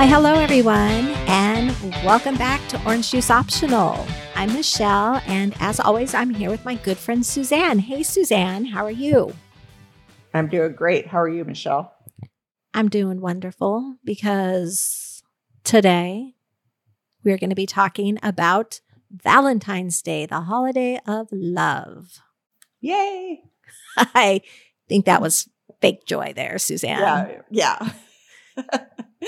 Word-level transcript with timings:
Why, 0.00 0.06
hello, 0.06 0.32
everyone, 0.32 1.08
and 1.28 1.76
welcome 2.06 2.34
back 2.38 2.66
to 2.68 2.82
Orange 2.86 3.10
Juice 3.10 3.30
Optional. 3.30 4.06
I'm 4.34 4.50
Michelle, 4.54 5.20
and 5.26 5.54
as 5.60 5.78
always, 5.78 6.14
I'm 6.14 6.30
here 6.30 6.48
with 6.48 6.64
my 6.64 6.76
good 6.76 6.96
friend 6.96 7.24
Suzanne. 7.24 7.80
Hey, 7.80 8.02
Suzanne, 8.02 8.64
how 8.64 8.82
are 8.86 8.90
you? 8.90 9.34
I'm 10.32 10.48
doing 10.48 10.72
great. 10.72 11.08
How 11.08 11.20
are 11.20 11.28
you, 11.28 11.44
Michelle? 11.44 11.92
I'm 12.72 12.88
doing 12.88 13.20
wonderful 13.20 13.96
because 14.02 15.22
today 15.64 16.32
we're 17.22 17.36
going 17.36 17.50
to 17.50 17.54
be 17.54 17.66
talking 17.66 18.18
about 18.22 18.80
Valentine's 19.10 20.00
Day, 20.00 20.24
the 20.24 20.40
holiday 20.40 20.98
of 21.06 21.28
love. 21.30 22.22
Yay! 22.80 23.42
I 23.98 24.40
think 24.88 25.04
that 25.04 25.20
was 25.20 25.46
fake 25.82 26.06
joy 26.06 26.32
there, 26.34 26.58
Suzanne. 26.58 27.00
Yeah, 27.00 27.42
yeah. 27.50 27.92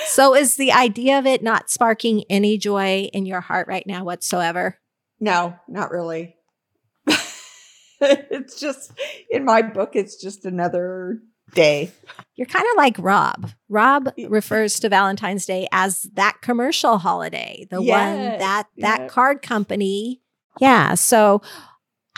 so, 0.07 0.35
is 0.35 0.57
the 0.57 0.73
idea 0.73 1.19
of 1.19 1.27
it 1.27 1.43
not 1.43 1.71
sparking 1.71 2.25
any 2.31 2.59
joy 2.59 3.09
in 3.13 3.27
your 3.27 3.41
heart 3.41 3.69
right 3.69 3.87
now 3.87 4.05
whatsoever? 4.05 4.79
no, 5.23 5.55
not 5.69 5.93
really. 5.93 6.35
it's 8.01 8.59
just 8.59 8.93
in 9.31 9.45
my 9.45 9.63
book. 9.63 9.91
It's 9.95 10.21
just 10.21 10.45
another 10.45 11.21
day. 11.55 11.93
You're 12.35 12.49
kind 12.49 12.67
of 12.73 12.77
like 12.77 12.97
Rob. 12.99 13.51
Rob 13.69 14.13
refers 14.29 14.81
to 14.81 14.89
Valentine's 14.89 15.47
Day 15.47 15.69
as 15.71 16.03
that 16.15 16.39
commercial 16.43 16.99
holiday, 16.99 17.69
the 17.71 17.81
one 17.81 18.19
that 18.19 18.67
that 18.79 19.01
yeah. 19.03 19.09
card 19.09 19.43
company. 19.43 20.21
Yeah, 20.61 20.95
so 20.95 21.41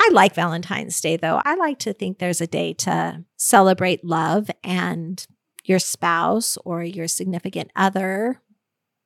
I 0.01 0.09
like 0.13 0.35
Valentine's 0.35 0.99
Day 0.99 1.19
though. 1.19 1.43
I 1.45 1.57
like 1.57 1.79
to 1.81 1.93
think 1.93 2.19
there's 2.19 2.41
a 2.41 2.47
day 2.47 2.73
to 2.73 3.23
celebrate 3.37 4.03
love 4.03 4.51
and 4.65 5.25
your 5.65 5.79
spouse 5.79 6.57
or 6.65 6.83
your 6.85 7.09
significant 7.09 7.71
other 7.75 8.41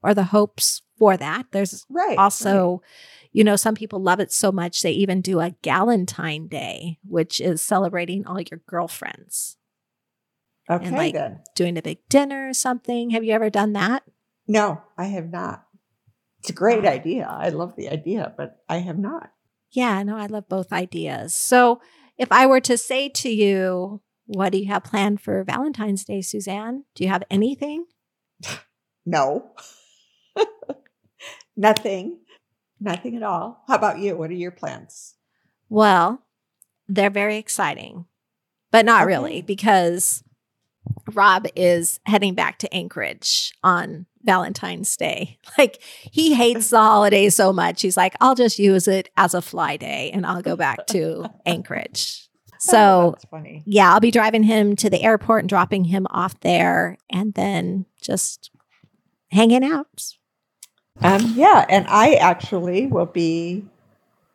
or 0.03 0.15
the 0.15 0.25
hopes 0.25 0.83
for 0.99 1.17
that. 1.17 1.47
There's 1.53 1.87
Right. 1.89 2.19
also 2.19 2.83
you 3.31 3.45
know 3.45 3.57
some 3.57 3.75
people 3.75 4.01
love 4.01 4.21
it 4.21 4.33
so 4.33 4.51
much 4.51 4.81
they 4.83 4.91
even 4.93 5.21
do 5.21 5.39
a 5.41 5.51
galentine 5.63 6.49
day 6.49 6.99
which 7.07 7.41
is 7.41 7.61
celebrating 7.61 8.27
all 8.27 8.41
your 8.41 8.61
girlfriends 8.67 9.59
right. 10.69 10.81
okay 10.81 10.91
like- 10.97 11.15
then. 11.15 11.41
doing 11.55 11.77
a 11.77 11.83
big 11.83 11.99
dinner 12.09 12.49
or 12.49 12.55
something 12.55 13.11
have 13.11 13.23
you 13.23 13.33
ever 13.33 13.51
done 13.51 13.75
that 13.75 14.03
No, 14.47 14.81
I 14.97 15.05
have 15.05 15.31
not. 15.31 15.65
It's 16.41 16.49
a 16.51 16.55
great 16.55 16.87
idea. 16.87 17.27
I 17.29 17.51
love 17.51 17.75
the 17.77 17.89
idea, 17.91 18.33
but 18.37 18.63
I 18.69 18.79
have 18.79 18.99
not. 18.99 19.31
yeah 19.71 20.03
no 20.03 20.17
i 20.17 20.25
love 20.27 20.49
both 20.49 20.73
ideas 20.73 21.35
so 21.35 21.81
if 22.17 22.33
i 22.33 22.47
were 22.47 22.61
to 22.61 22.79
say 22.79 23.11
to 23.11 23.29
you 23.29 24.01
what 24.29 24.53
do 24.53 24.59
you 24.59 24.67
have 24.67 24.85
planned 24.85 25.21
for 25.21 25.43
valentine's 25.45 26.05
day 26.05 26.21
suzanne 26.23 26.85
do 26.95 27.03
you 27.05 27.11
have 27.11 27.25
anything 27.31 27.85
No. 29.07 29.53
Nothing. 31.57 32.19
Nothing 32.81 33.17
at 33.17 33.23
all. 33.23 33.65
How 33.67 33.75
about 33.77 33.99
you? 33.99 34.17
What 34.17 34.31
are 34.31 34.35
your 34.35 34.51
plans? 34.51 35.15
Well, 35.69 36.23
they're 36.89 37.11
very 37.11 37.37
exciting, 37.39 38.05
but 38.71 38.85
not 38.85 39.03
Okay. 39.03 39.07
really 39.09 39.43
because 39.43 40.23
Rob 41.13 41.47
is 41.57 42.01
heading 42.05 42.35
back 42.35 42.59
to 42.61 42.73
Anchorage 42.75 43.53
on 43.65 44.05
Valentine's 44.23 44.95
Day. 44.97 45.39
Like 45.59 45.83
he 45.83 46.35
hates 46.35 46.71
the 46.71 46.79
holiday 46.79 47.31
so 47.31 47.53
much. 47.53 47.83
He's 47.83 47.97
like, 47.97 48.15
I'll 48.21 48.37
just 48.37 48.59
use 48.61 48.87
it 48.87 49.09
as 49.17 49.33
a 49.35 49.43
fly 49.43 49.77
day 49.77 50.11
and 50.13 50.25
I'll 50.25 50.43
go 50.43 50.55
back 50.55 50.87
to 50.89 51.29
Anchorage. 51.47 52.28
Oh, 52.61 52.71
So, 52.73 53.11
that's 53.15 53.25
funny. 53.27 53.63
yeah, 53.67 53.93
I'll 53.93 54.01
be 54.01 54.11
driving 54.11 54.43
him 54.43 54.75
to 54.77 54.91
the 54.91 55.03
airport 55.03 55.43
and 55.43 55.49
dropping 55.49 55.85
him 55.85 56.07
off 56.11 56.39
there 56.41 56.99
and 57.11 57.35
then 57.35 57.87
just 58.01 58.51
hanging 59.31 59.65
out. 59.65 60.15
Um, 61.01 61.35
yeah, 61.37 61.65
and 61.69 61.87
I 61.89 62.15
actually 62.15 62.87
will 62.89 63.07
be 63.07 63.65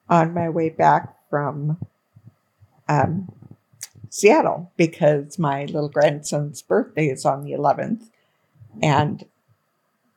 on 0.10 0.34
my 0.34 0.50
way 0.50 0.70
back 0.70 1.16
from 1.30 1.78
um, 2.88 3.30
Seattle 4.10 4.72
because 4.78 5.38
my 5.38 5.66
little 5.66 5.90
grandson's 5.90 6.62
birthday 6.62 7.08
is 7.08 7.26
on 7.26 7.44
the 7.44 7.52
11th, 7.52 8.10
and 8.82 9.26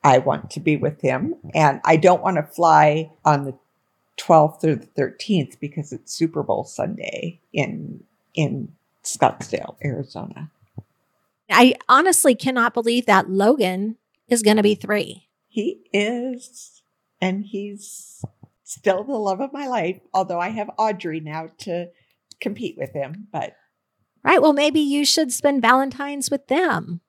I 0.05 0.19
want 0.19 0.51
to 0.53 0.61
be 0.61 0.77
with 0.77 1.01
him. 1.01 1.35
And 1.55 1.81
I 1.85 1.97
don't 1.97 2.23
want 2.23 2.37
to 2.37 2.43
fly 2.45 3.11
on 3.25 3.45
the 3.45 3.55
12th 4.19 4.65
or 4.65 4.75
the 4.77 4.87
13th 4.87 5.59
because 5.61 5.93
it's 5.93 6.13
Super 6.13 6.43
Bowl 6.43 6.65
Sunday 6.65 7.41
in 7.53 8.03
in 8.35 8.73
Scottsdale, 9.05 9.77
Arizona. 9.85 10.51
I 11.51 11.77
honestly 11.89 12.35
cannot 12.35 12.75
believe 12.75 13.07
that 13.07 13.31
Logan 13.31 13.97
is 14.29 14.43
going 14.43 14.57
to 14.57 14.63
be 14.63 14.75
three. 14.75 15.29
He 15.49 15.81
is, 15.93 16.83
and 17.21 17.45
he's 17.45 18.25
still 18.65 19.05
the 19.05 19.13
love 19.13 19.41
of 19.41 19.53
my 19.53 19.69
life. 19.69 20.01
Although 20.13 20.41
I 20.41 20.49
have 20.49 20.71
Audrey 20.77 21.21
now 21.21 21.49
to 21.59 21.89
compete 22.41 22.77
with 22.77 22.93
him, 22.93 23.29
but 23.33 23.55
Right. 24.27 24.43
Well, 24.43 24.53
maybe 24.53 24.81
you 24.81 25.05
should 25.05 25.33
spend 25.33 25.63
Valentine's 25.63 26.33
with 26.33 26.49
them. 26.49 27.01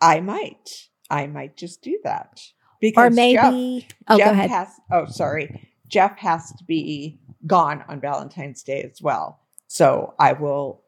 I 0.00 0.18
might, 0.18 0.88
I 1.08 1.28
might 1.28 1.56
just 1.56 1.82
do 1.82 2.00
that 2.02 2.40
Because 2.80 3.06
Or 3.06 3.10
maybe, 3.10 3.86
Jeff, 3.88 3.96
oh, 4.08 4.18
Jeff 4.18 4.26
go 4.26 4.32
ahead. 4.32 4.50
has. 4.50 4.68
Oh, 4.90 5.06
sorry, 5.06 5.68
Jeff 5.94 6.18
has 6.18 6.52
to 6.54 6.64
be 6.64 7.20
gone 7.46 7.84
on 7.86 8.00
Valentine's 8.00 8.64
Day 8.64 8.82
as 8.82 9.00
well. 9.00 9.38
So 9.68 10.14
I 10.18 10.32
will 10.32 10.82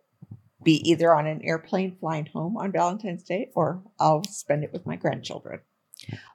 be 0.65 0.81
either 0.91 1.15
on 1.15 1.28
an 1.28 1.43
airplane 1.44 1.97
flying 2.00 2.27
home 2.27 2.56
on 2.56 2.72
Valentine's 2.72 3.22
Day, 3.22 3.50
or 3.55 3.84
I'll 4.00 4.25
spend 4.25 4.65
it 4.65 4.72
with 4.72 4.84
my 4.84 4.97
grandchildren. 4.97 5.61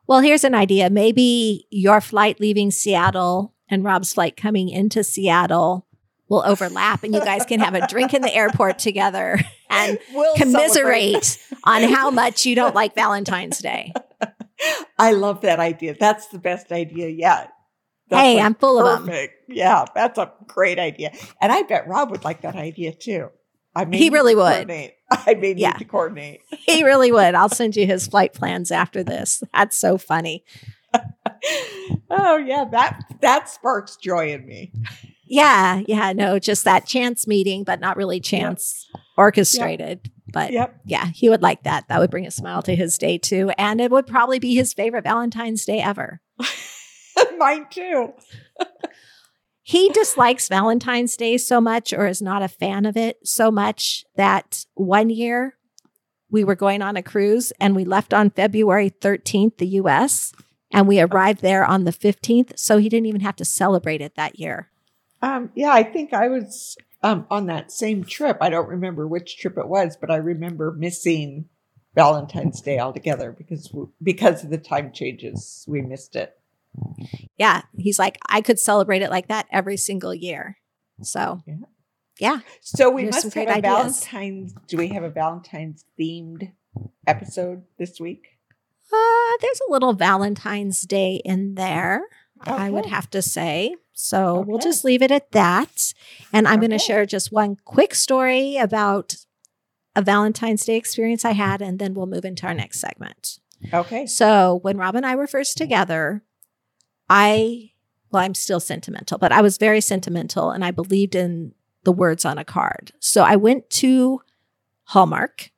well, 0.08 0.22
here's 0.22 0.46
an 0.46 0.56
idea. 0.56 0.90
Maybe 0.90 1.68
your 1.70 2.00
flight 2.00 2.40
leaving 2.40 2.72
Seattle 2.72 3.54
and 3.68 3.84
Rob's 3.84 4.14
flight 4.14 4.38
coming 4.38 4.70
into 4.70 5.04
Seattle 5.04 5.86
will 6.30 6.44
overlap 6.46 7.04
and 7.04 7.14
you 7.14 7.20
guys 7.20 7.44
can 7.44 7.60
have 7.60 7.76
a 7.76 7.86
drink 7.88 8.14
in 8.14 8.22
the 8.22 8.34
airport 8.34 8.80
together 8.80 9.38
and 9.70 10.00
We'll 10.14 10.34
commiserate 10.36 11.46
on 11.66 11.84
how 11.84 12.10
much 12.10 12.46
you 12.46 12.56
don't 12.56 12.74
like 12.74 12.96
Valentine's 12.96 13.60
Day. 13.60 13.92
I 14.98 15.12
love 15.12 15.42
that 15.42 15.60
idea. 15.60 15.94
That's 16.00 16.28
the 16.28 16.40
best 16.40 16.72
idea 16.72 17.10
yet. 17.10 17.52
That's 18.12 18.22
hey, 18.22 18.36
like 18.36 18.46
I'm 18.46 18.54
full 18.56 18.80
of 18.86 19.06
them. 19.06 19.28
Yeah, 19.48 19.86
that's 19.96 20.20
a 20.20 20.32
great 20.48 20.78
idea. 20.78 21.12
And 21.42 21.52
I 21.52 21.64
bet 21.64 21.88
Rob 21.88 22.12
would 22.12 22.24
like 22.24 22.42
that 22.42 22.56
idea 22.56 22.94
too. 22.94 23.30
I 23.74 23.86
may 23.86 23.98
He 23.98 24.10
really 24.10 24.36
would. 24.36 24.46
I 25.12 25.34
may 25.34 25.50
need 25.54 25.60
Yeah. 25.60 25.72
to 25.74 25.86
coordinate. 25.86 26.42
He 26.68 26.84
really 26.84 27.12
would. 27.12 27.34
I'll 27.36 27.50
send 27.50 27.76
you 27.76 27.86
his 27.88 28.06
flight 28.08 28.34
plans 28.34 28.70
after 28.72 29.04
this. 29.04 29.42
That's 29.54 29.78
so 29.78 29.98
funny. 29.98 30.44
oh 32.10 32.38
yeah, 32.38 32.66
that 32.72 33.02
that 33.22 33.50
sparks 33.50 33.96
joy 33.98 34.34
in 34.34 34.46
me. 34.46 34.72
Yeah. 35.26 35.82
Yeah. 35.88 36.12
No, 36.14 36.38
just 36.40 36.66
that 36.66 36.86
chance 36.86 37.26
meeting, 37.28 37.64
but 37.64 37.80
not 37.80 37.96
really 37.98 38.20
chance 38.20 38.86
orchestrated. 39.18 40.12
But 40.34 40.52
Yep. 40.52 40.82
yeah, 40.86 41.06
he 41.08 41.30
would 41.30 41.42
like 41.42 41.64
that. 41.64 41.88
That 41.88 42.00
would 42.00 42.12
bring 42.12 42.28
a 42.28 42.32
smile 42.32 42.62
to 42.64 42.76
his 42.76 42.98
day 42.98 43.18
too. 43.18 43.52
And 43.58 43.80
it 43.82 43.92
would 43.92 44.08
probably 44.08 44.40
be 44.40 44.56
his 44.56 44.74
favorite 44.74 45.04
Valentine's 45.06 45.64
Day 45.66 45.80
ever. 45.82 46.22
Mine 47.38 47.68
too. 47.70 48.14
He 49.64 49.90
dislikes 49.90 50.50
Valentine's 50.50 51.16
Day 51.16 51.38
so 51.38 51.62
much 51.62 51.94
or 51.94 52.08
is 52.08 52.22
not 52.22 52.42
a 52.42 52.48
fan 52.48 52.86
of 52.86 52.98
it 52.98 53.20
so 53.24 53.52
much 53.52 54.06
that 54.16 54.66
one 54.74 55.10
year 55.10 55.56
we 56.30 56.44
were 56.44 56.56
going 56.56 56.82
on 56.82 56.98
a 56.98 57.04
cruise 57.04 57.52
and 57.60 57.76
we 57.76 57.86
left 57.86 58.14
on 58.14 58.32
February 58.32 58.90
13th, 58.90 59.58
the 59.58 59.68
US, 59.68 60.34
and 60.72 60.88
we 60.88 61.00
arrived 61.00 61.42
there 61.42 61.64
on 61.64 61.84
the 61.84 61.92
15th. 61.92 62.58
So 62.58 62.78
he 62.78 62.90
didn't 62.90 63.06
even 63.06 63.22
have 63.22 63.36
to 63.38 63.46
celebrate 63.46 64.02
it 64.02 64.16
that 64.16 64.40
year. 64.40 64.70
Um, 65.22 65.52
yeah, 65.56 65.72
I 65.72 65.84
think 65.84 66.14
I 66.14 66.28
was 66.28 66.76
um, 67.04 67.28
on 67.30 67.46
that 67.46 67.72
same 67.72 68.04
trip. 68.04 68.38
I 68.42 68.50
don't 68.50 68.68
remember 68.68 69.08
which 69.08 69.38
trip 69.38 69.58
it 69.58 69.68
was, 69.68 69.96
but 69.96 70.10
I 70.10 70.16
remember 70.16 70.72
missing 70.72 71.46
Valentine's 71.94 72.62
Day 72.62 72.80
altogether 72.80 73.32
because 73.32 73.74
because 74.02 74.44
of 74.44 74.50
the 74.50 74.58
time 74.58 74.92
changes. 74.92 75.66
We 75.68 75.82
missed 75.82 76.16
it. 76.16 76.38
Yeah. 77.38 77.62
He's 77.78 78.00
like, 78.00 78.18
I 78.28 78.42
could 78.42 78.60
celebrate 78.60 79.02
it 79.02 79.10
like 79.10 79.28
that 79.28 79.48
every 79.52 79.78
single 79.78 80.14
year. 80.14 80.58
So, 81.02 81.42
Yeah. 81.46 81.56
yeah. 82.20 82.40
So 82.62 82.90
we 82.90 83.04
There's 83.04 83.24
must 83.26 83.34
have 83.34 83.48
a 83.48 83.52
ideas. 83.52 84.06
Valentine's. 84.06 84.54
Do 84.68 84.78
we 84.78 84.90
have 84.90 85.04
a 85.04 85.10
Valentine's 85.10 85.86
themed 86.00 86.52
episode 87.08 87.64
this 87.78 88.00
week? 88.00 88.28
Uh, 88.94 89.38
there's 89.42 89.62
a 89.68 89.72
little 89.72 89.94
Valentine's 89.94 90.82
Day 90.82 91.22
in 91.24 91.56
there, 91.56 92.04
I 92.42 92.70
would 92.70 92.88
have 92.88 93.10
to 93.12 93.22
say. 93.22 93.76
So 93.94 94.44
we'll 94.48 94.60
just 94.60 94.84
leave 94.84 95.02
it 95.02 95.12
at 95.12 95.32
that. 95.32 95.94
And 96.34 96.48
I'm 96.48 96.60
going 96.60 96.72
to 96.72 96.80
share 96.80 97.06
just 97.06 97.32
one 97.32 97.58
quick 97.64 97.96
story 97.96 98.58
about 98.58 99.16
a 99.96 100.02
Valentine's 100.02 100.66
Day 100.66 100.76
experience 100.76 101.24
I 101.24 101.32
had, 101.32 101.62
and 101.62 101.80
then 101.80 101.94
we'll 101.94 102.08
move 102.08 102.26
into 102.26 102.46
our 102.48 102.54
next 102.54 102.80
segment. 102.80 103.40
Okay. 103.74 104.06
So 104.08 104.60
when 104.64 104.78
Rob 104.78 104.96
and 104.96 105.06
I 105.06 105.16
were 105.16 105.28
first 105.28 105.58
together, 105.58 106.24
I, 107.12 107.72
well, 108.12 108.24
I'm 108.24 108.34
still 108.34 108.60
sentimental, 108.62 109.18
but 109.18 109.32
I 109.32 109.42
was 109.42 109.58
very 109.58 109.82
sentimental 109.82 110.52
and 110.52 110.64
I 110.64 110.72
believed 110.72 111.14
in 111.14 111.54
the 111.84 111.92
words 111.92 112.24
on 112.26 112.38
a 112.38 112.46
card. 112.46 112.92
So 113.00 113.22
I 113.24 113.36
went 113.36 113.70
to 113.72 114.22
Hallmark 114.86 115.52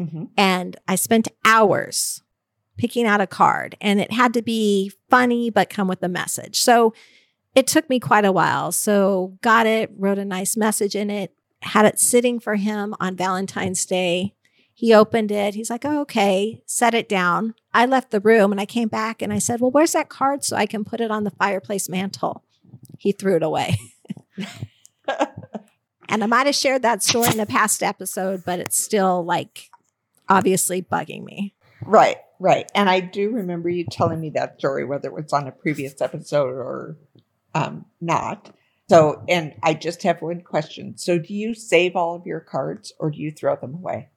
Mhm. 0.00 0.30
and 0.36 0.76
I 0.88 0.94
spent 0.96 1.28
hours 1.44 2.22
picking 2.76 3.06
out 3.06 3.20
a 3.20 3.26
card 3.26 3.76
and 3.80 4.00
it 4.00 4.10
had 4.12 4.34
to 4.34 4.42
be 4.42 4.90
funny 5.08 5.50
but 5.50 5.70
come 5.70 5.86
with 5.88 6.02
a 6.02 6.08
message. 6.08 6.60
So 6.60 6.92
it 7.54 7.66
took 7.68 7.88
me 7.88 8.00
quite 8.00 8.24
a 8.24 8.32
while. 8.32 8.72
So 8.72 9.36
got 9.42 9.66
it, 9.66 9.90
wrote 9.96 10.18
a 10.18 10.24
nice 10.24 10.56
message 10.56 10.96
in 10.96 11.10
it, 11.10 11.32
had 11.62 11.86
it 11.86 12.00
sitting 12.00 12.40
for 12.40 12.56
him 12.56 12.94
on 12.98 13.14
Valentine's 13.14 13.84
Day. 13.86 14.34
He 14.76 14.92
opened 14.92 15.30
it. 15.30 15.54
He's 15.54 15.70
like, 15.70 15.84
oh, 15.84 16.00
okay, 16.00 16.60
set 16.66 16.94
it 16.94 17.08
down. 17.08 17.54
I 17.72 17.86
left 17.86 18.10
the 18.10 18.20
room 18.20 18.50
and 18.50 18.60
I 18.60 18.66
came 18.66 18.88
back 18.88 19.22
and 19.22 19.32
I 19.32 19.38
said, 19.38 19.60
well, 19.60 19.70
where's 19.70 19.92
that 19.92 20.08
card 20.08 20.42
so 20.44 20.56
I 20.56 20.66
can 20.66 20.84
put 20.84 21.00
it 21.00 21.12
on 21.12 21.22
the 21.22 21.30
fireplace 21.30 21.88
mantle? 21.88 22.42
He 22.98 23.12
threw 23.12 23.36
it 23.36 23.44
away. 23.44 23.78
and 26.08 26.24
I 26.24 26.26
might 26.26 26.46
have 26.46 26.56
shared 26.56 26.82
that 26.82 27.04
story 27.04 27.28
in 27.32 27.38
a 27.38 27.46
past 27.46 27.84
episode, 27.84 28.44
but 28.44 28.58
it's 28.58 28.76
still 28.76 29.24
like 29.24 29.70
obviously 30.28 30.82
bugging 30.82 31.22
me. 31.22 31.54
Right, 31.82 32.16
right. 32.40 32.68
And 32.74 32.90
I 32.90 32.98
do 32.98 33.30
remember 33.30 33.68
you 33.68 33.84
telling 33.84 34.20
me 34.20 34.30
that 34.30 34.58
story, 34.58 34.84
whether 34.84 35.08
it 35.08 35.14
was 35.14 35.32
on 35.32 35.46
a 35.46 35.52
previous 35.52 36.00
episode 36.00 36.48
or 36.48 36.96
um, 37.54 37.84
not. 38.00 38.50
So, 38.88 39.24
and 39.28 39.54
I 39.62 39.74
just 39.74 40.02
have 40.02 40.20
one 40.20 40.40
question. 40.40 40.98
So, 40.98 41.18
do 41.18 41.32
you 41.32 41.54
save 41.54 41.96
all 41.96 42.16
of 42.16 42.26
your 42.26 42.40
cards 42.40 42.92
or 42.98 43.10
do 43.10 43.18
you 43.18 43.30
throw 43.30 43.56
them 43.56 43.74
away? 43.74 44.08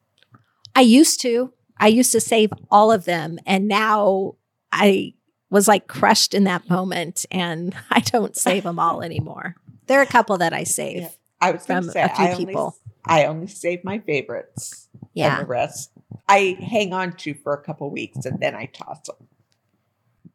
I 0.78 0.82
used 0.82 1.20
to. 1.22 1.52
I 1.76 1.88
used 1.88 2.12
to 2.12 2.20
save 2.20 2.52
all 2.70 2.92
of 2.92 3.04
them. 3.04 3.40
And 3.44 3.66
now 3.66 4.36
I 4.70 5.14
was 5.50 5.66
like 5.66 5.88
crushed 5.88 6.34
in 6.34 6.44
that 6.44 6.70
moment 6.70 7.26
and 7.32 7.74
I 7.90 7.98
don't 7.98 8.36
save 8.36 8.62
them 8.62 8.78
all 8.78 9.02
anymore. 9.02 9.56
There 9.88 9.98
are 9.98 10.04
a 10.04 10.06
couple 10.06 10.38
that 10.38 10.52
I 10.52 10.62
save 10.62 11.02
Yeah. 11.02 11.08
I 11.40 11.50
was 11.50 11.66
from 11.66 11.84
to 11.84 11.90
say, 11.90 12.02
a 12.02 12.08
few 12.08 12.24
I 12.24 12.32
only, 12.32 12.46
people. 12.46 12.76
I 13.04 13.24
only 13.24 13.48
save 13.48 13.82
my 13.82 13.98
favorites. 13.98 14.88
Yeah. 15.14 15.38
And 15.38 15.46
the 15.46 15.48
rest 15.48 15.90
I 16.28 16.56
hang 16.60 16.92
on 16.92 17.14
to 17.16 17.34
for 17.34 17.54
a 17.54 17.60
couple 17.60 17.90
weeks 17.90 18.24
and 18.24 18.38
then 18.38 18.54
I 18.54 18.66
toss 18.66 19.00
them. 19.00 19.26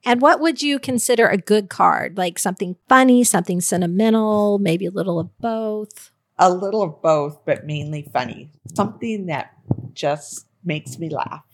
And 0.03 0.19
what 0.19 0.41
would 0.41 0.61
you 0.61 0.77
consider 0.77 1.27
a 1.27 1.37
good 1.37 1.69
card? 1.69 2.17
Like 2.17 2.37
something 2.37 2.75
funny, 2.89 3.23
something 3.23 3.61
sentimental, 3.61 4.59
maybe 4.59 4.87
a 4.87 4.91
little 4.91 5.21
of 5.21 5.37
both? 5.39 6.11
A 6.37 6.51
little 6.51 6.81
of 6.81 7.01
both, 7.01 7.45
but 7.45 7.65
mainly 7.65 8.09
funny. 8.11 8.49
Something 8.75 9.27
that 9.27 9.53
just 9.93 10.47
makes 10.63 10.97
me 10.99 11.09
laugh, 11.09 11.45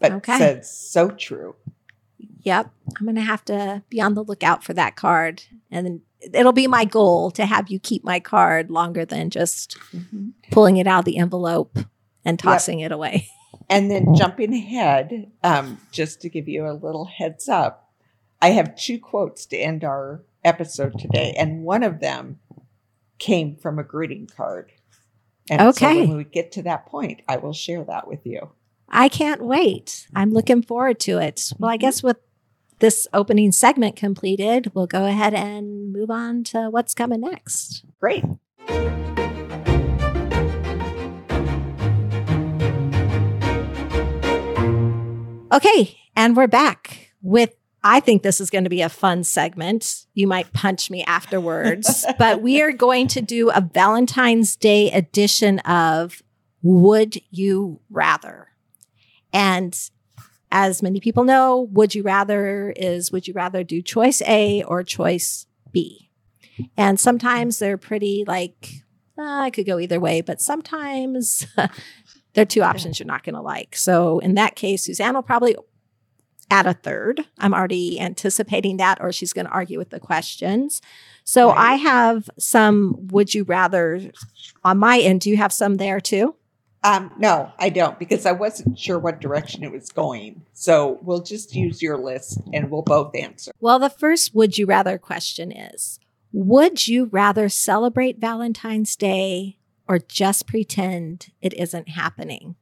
but 0.00 0.12
Okay. 0.12 0.38
says 0.38 0.70
so 0.76 1.10
true. 1.10 1.56
Yep. 2.42 2.70
I'm 2.98 3.06
going 3.06 3.16
to 3.16 3.22
have 3.22 3.44
to 3.46 3.82
be 3.88 4.00
on 4.00 4.14
the 4.14 4.24
lookout 4.24 4.64
for 4.64 4.74
that 4.74 4.96
card. 4.96 5.44
And 5.70 5.86
then 5.86 6.02
it'll 6.32 6.52
be 6.52 6.66
my 6.66 6.84
goal 6.84 7.30
to 7.32 7.46
have 7.46 7.70
you 7.70 7.78
keep 7.78 8.04
my 8.04 8.20
card 8.20 8.70
longer 8.70 9.04
than 9.04 9.30
just 9.30 9.76
pulling 10.50 10.76
it 10.76 10.86
out 10.86 11.00
of 11.00 11.04
the 11.04 11.18
envelope 11.18 11.78
and 12.24 12.38
tossing 12.38 12.80
it 12.80 12.92
away. 12.92 13.28
And 13.68 13.90
then 13.90 14.14
jumping 14.14 14.52
ahead, 14.52 15.30
um, 15.42 15.78
just 15.92 16.20
to 16.22 16.28
give 16.28 16.48
you 16.48 16.66
a 16.66 16.72
little 16.72 17.06
heads 17.06 17.48
up, 17.48 17.90
I 18.40 18.48
have 18.48 18.76
two 18.76 18.98
quotes 18.98 19.46
to 19.46 19.56
end 19.56 19.84
our 19.84 20.22
episode 20.44 20.98
today, 20.98 21.34
and 21.38 21.62
one 21.62 21.82
of 21.82 22.00
them 22.00 22.40
came 23.18 23.56
from 23.56 23.78
a 23.78 23.84
greeting 23.84 24.26
card. 24.26 24.72
And 25.52 25.60
so 25.76 25.86
Okay. 25.86 26.06
when 26.06 26.16
we 26.16 26.24
get 26.24 26.50
to 26.52 26.62
that 26.62 26.86
point, 26.86 27.20
I 27.28 27.36
will 27.36 27.52
share 27.52 27.84
that 27.84 28.08
with 28.08 28.24
you. 28.24 28.50
I 28.88 29.08
can't 29.10 29.44
wait. 29.44 30.06
I'm 30.14 30.30
looking 30.30 30.62
forward 30.62 30.98
to 31.00 31.18
it. 31.18 31.52
Well, 31.58 31.70
I 31.70 31.74
mm-hmm. 31.74 31.80
guess 31.82 32.02
with 32.02 32.16
this 32.78 33.06
opening 33.12 33.52
segment 33.52 33.94
completed, 33.94 34.72
we'll 34.74 34.86
go 34.86 35.04
ahead 35.04 35.34
and 35.34 35.92
move 35.92 36.10
on 36.10 36.42
to 36.44 36.70
what's 36.70 36.94
coming 36.94 37.20
next. 37.20 37.84
Great. 38.00 38.24
Okay, 45.52 45.98
and 46.16 46.34
we're 46.34 46.46
back 46.46 47.12
with 47.20 47.54
I 47.84 48.00
think 48.00 48.22
this 48.22 48.40
is 48.40 48.50
going 48.50 48.64
to 48.64 48.70
be 48.70 48.82
a 48.82 48.88
fun 48.88 49.24
segment. 49.24 50.06
You 50.14 50.28
might 50.28 50.52
punch 50.52 50.90
me 50.90 51.02
afterwards, 51.04 52.06
but 52.18 52.40
we 52.40 52.62
are 52.62 52.72
going 52.72 53.08
to 53.08 53.20
do 53.20 53.50
a 53.50 53.60
Valentine's 53.60 54.54
Day 54.56 54.90
edition 54.92 55.58
of 55.60 56.22
Would 56.62 57.20
You 57.30 57.80
Rather? 57.90 58.48
And 59.32 59.76
as 60.52 60.82
many 60.82 61.00
people 61.00 61.24
know, 61.24 61.68
Would 61.72 61.94
You 61.94 62.02
Rather 62.02 62.72
is 62.76 63.10
Would 63.10 63.26
you 63.26 63.34
rather 63.34 63.64
do 63.64 63.82
choice 63.82 64.22
A 64.22 64.62
or 64.64 64.84
choice 64.84 65.46
B? 65.72 66.10
And 66.76 67.00
sometimes 67.00 67.58
they're 67.58 67.78
pretty 67.78 68.24
like, 68.26 68.84
uh, 69.18 69.22
I 69.22 69.50
could 69.50 69.66
go 69.66 69.78
either 69.78 69.98
way, 69.98 70.20
but 70.20 70.40
sometimes 70.40 71.46
there 71.56 72.42
are 72.42 72.44
two 72.44 72.62
options 72.62 72.98
you're 72.98 73.06
not 73.06 73.24
going 73.24 73.34
to 73.34 73.40
like. 73.40 73.74
So 73.74 74.20
in 74.20 74.34
that 74.34 74.54
case, 74.54 74.84
Suzanne 74.84 75.14
will 75.14 75.22
probably 75.22 75.56
add 76.52 76.66
a 76.66 76.74
third. 76.74 77.24
I'm 77.38 77.54
already 77.54 77.98
anticipating 77.98 78.76
that, 78.76 78.98
or 79.00 79.10
she's 79.10 79.32
going 79.32 79.46
to 79.46 79.52
argue 79.52 79.78
with 79.78 79.90
the 79.90 79.98
questions. 80.00 80.80
So 81.24 81.48
Right. 81.48 81.72
I 81.72 81.74
have 81.76 82.28
some 82.38 83.08
would 83.08 83.32
you 83.34 83.44
rather 83.44 84.00
on 84.62 84.78
my 84.78 84.98
end. 85.00 85.22
Do 85.22 85.30
you 85.30 85.36
have 85.38 85.52
some 85.52 85.76
there 85.76 86.00
too? 86.00 86.34
Um, 86.84 87.12
no, 87.16 87.50
I 87.60 87.68
don't 87.68 87.96
because 87.98 88.26
I 88.26 88.32
wasn't 88.32 88.76
sure 88.78 88.98
what 88.98 89.20
direction 89.20 89.62
it 89.62 89.70
was 89.70 89.88
going. 89.90 90.42
So 90.52 90.98
we'll 91.02 91.22
just 91.22 91.54
use 91.54 91.80
your 91.80 91.96
list 91.96 92.40
and 92.52 92.70
we'll 92.70 92.82
both 92.82 93.14
answer. 93.14 93.52
Well, 93.60 93.78
the 93.78 93.88
first 93.88 94.34
would 94.34 94.58
you 94.58 94.66
rather 94.66 94.98
question 94.98 95.52
is 95.52 96.00
Would 96.32 96.88
you 96.88 97.04
rather 97.06 97.48
celebrate 97.48 98.18
Valentine's 98.18 98.96
Day 98.96 99.58
or 99.88 100.00
just 100.00 100.46
pretend 100.48 101.30
it 101.40 101.54
isn't 101.54 101.90
happening? 101.90 102.56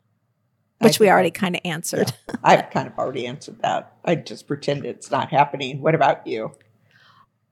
Which 0.81 0.99
we 0.99 1.11
already 1.11 1.31
kind 1.31 1.55
of 1.55 1.61
answered. 1.65 2.12
I've 2.43 2.71
kind 2.71 2.88
of 2.88 2.99
already 2.99 3.27
answered 3.27 3.61
that. 3.61 3.94
I 4.05 4.15
just 4.15 4.47
pretend 4.47 4.87
it's 4.87 5.11
not 5.11 5.31
happening. 5.31 5.82
What 5.82 5.94
about 5.94 6.27
you? 6.27 6.53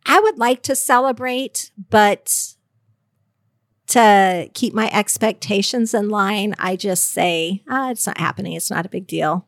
I 0.06 0.19
would 0.19 0.38
like 0.38 0.62
to 0.62 0.75
celebrate, 0.75 1.70
but 1.90 2.54
to 3.88 4.48
keep 4.54 4.72
my 4.72 4.90
expectations 4.92 5.92
in 5.92 6.08
line, 6.08 6.54
I 6.58 6.76
just 6.76 7.12
say, 7.12 7.62
ah, 7.69 7.90
it's 7.90 8.06
not 8.06 8.19
happening. 8.19 8.54
It's 8.54 8.70
not 8.70 8.86
a 8.86 8.90
big 8.90 9.06
deal. 9.06 9.46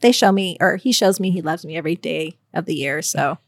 They 0.00 0.12
show 0.12 0.32
me, 0.32 0.56
or 0.58 0.76
he 0.76 0.92
shows 0.92 1.20
me 1.20 1.30
he 1.30 1.42
loves 1.42 1.66
me 1.66 1.76
every 1.76 1.96
day 1.96 2.38
of 2.54 2.64
the 2.64 2.74
year. 2.74 3.02
So 3.02 3.38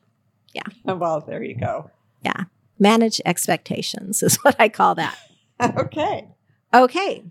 yeah. 0.53 0.63
Well, 0.85 1.21
there 1.27 1.43
you 1.43 1.55
go. 1.55 1.91
Yeah. 2.25 2.45
Manage 2.79 3.21
expectations 3.25 4.23
is 4.23 4.37
what 4.43 4.57
I 4.59 4.69
call 4.69 4.95
that. 4.97 5.17
okay. 5.63 6.29
Okay. 6.75 7.25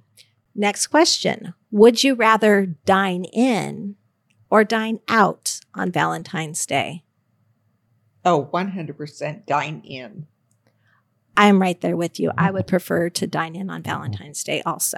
Next 0.55 0.87
question 0.87 1.53
Would 1.71 2.03
you 2.03 2.15
rather 2.15 2.65
dine 2.85 3.25
in 3.25 3.95
or 4.49 4.63
dine 4.63 4.99
out 5.07 5.59
on 5.73 5.91
Valentine's 5.91 6.65
Day? 6.65 7.03
Oh, 8.23 8.49
100% 8.53 9.45
dine 9.45 9.81
in. 9.83 10.27
I'm 11.35 11.61
right 11.61 11.79
there 11.79 11.97
with 11.97 12.19
you. 12.19 12.31
I 12.37 12.51
would 12.51 12.67
prefer 12.67 13.09
to 13.09 13.25
dine 13.25 13.55
in 13.55 13.69
on 13.69 13.81
Valentine's 13.81 14.43
Day 14.43 14.61
also. 14.65 14.97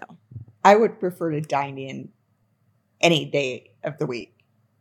I 0.63 0.75
would 0.75 0.99
prefer 0.99 1.31
to 1.31 1.41
dine 1.41 1.77
in 1.77 2.09
any 2.99 3.25
day 3.25 3.71
of 3.83 3.97
the 3.97 4.05
week, 4.05 4.35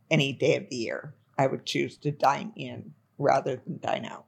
any 0.09 0.33
day 0.33 0.57
of 0.57 0.69
the 0.69 0.75
year. 0.75 1.13
I 1.37 1.47
would 1.47 1.65
choose 1.65 1.97
to 1.99 2.11
dine 2.11 2.53
in 2.55 2.93
rather 3.17 3.57
than 3.57 3.79
dine 3.79 4.05
out. 4.05 4.25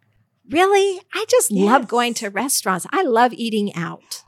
Really? 0.49 1.01
I 1.13 1.25
just 1.27 1.51
love 1.51 1.87
going 1.87 2.13
to 2.15 2.29
restaurants. 2.29 2.85
I 2.91 3.01
love 3.01 3.33
eating 3.33 3.73
out. 3.75 4.23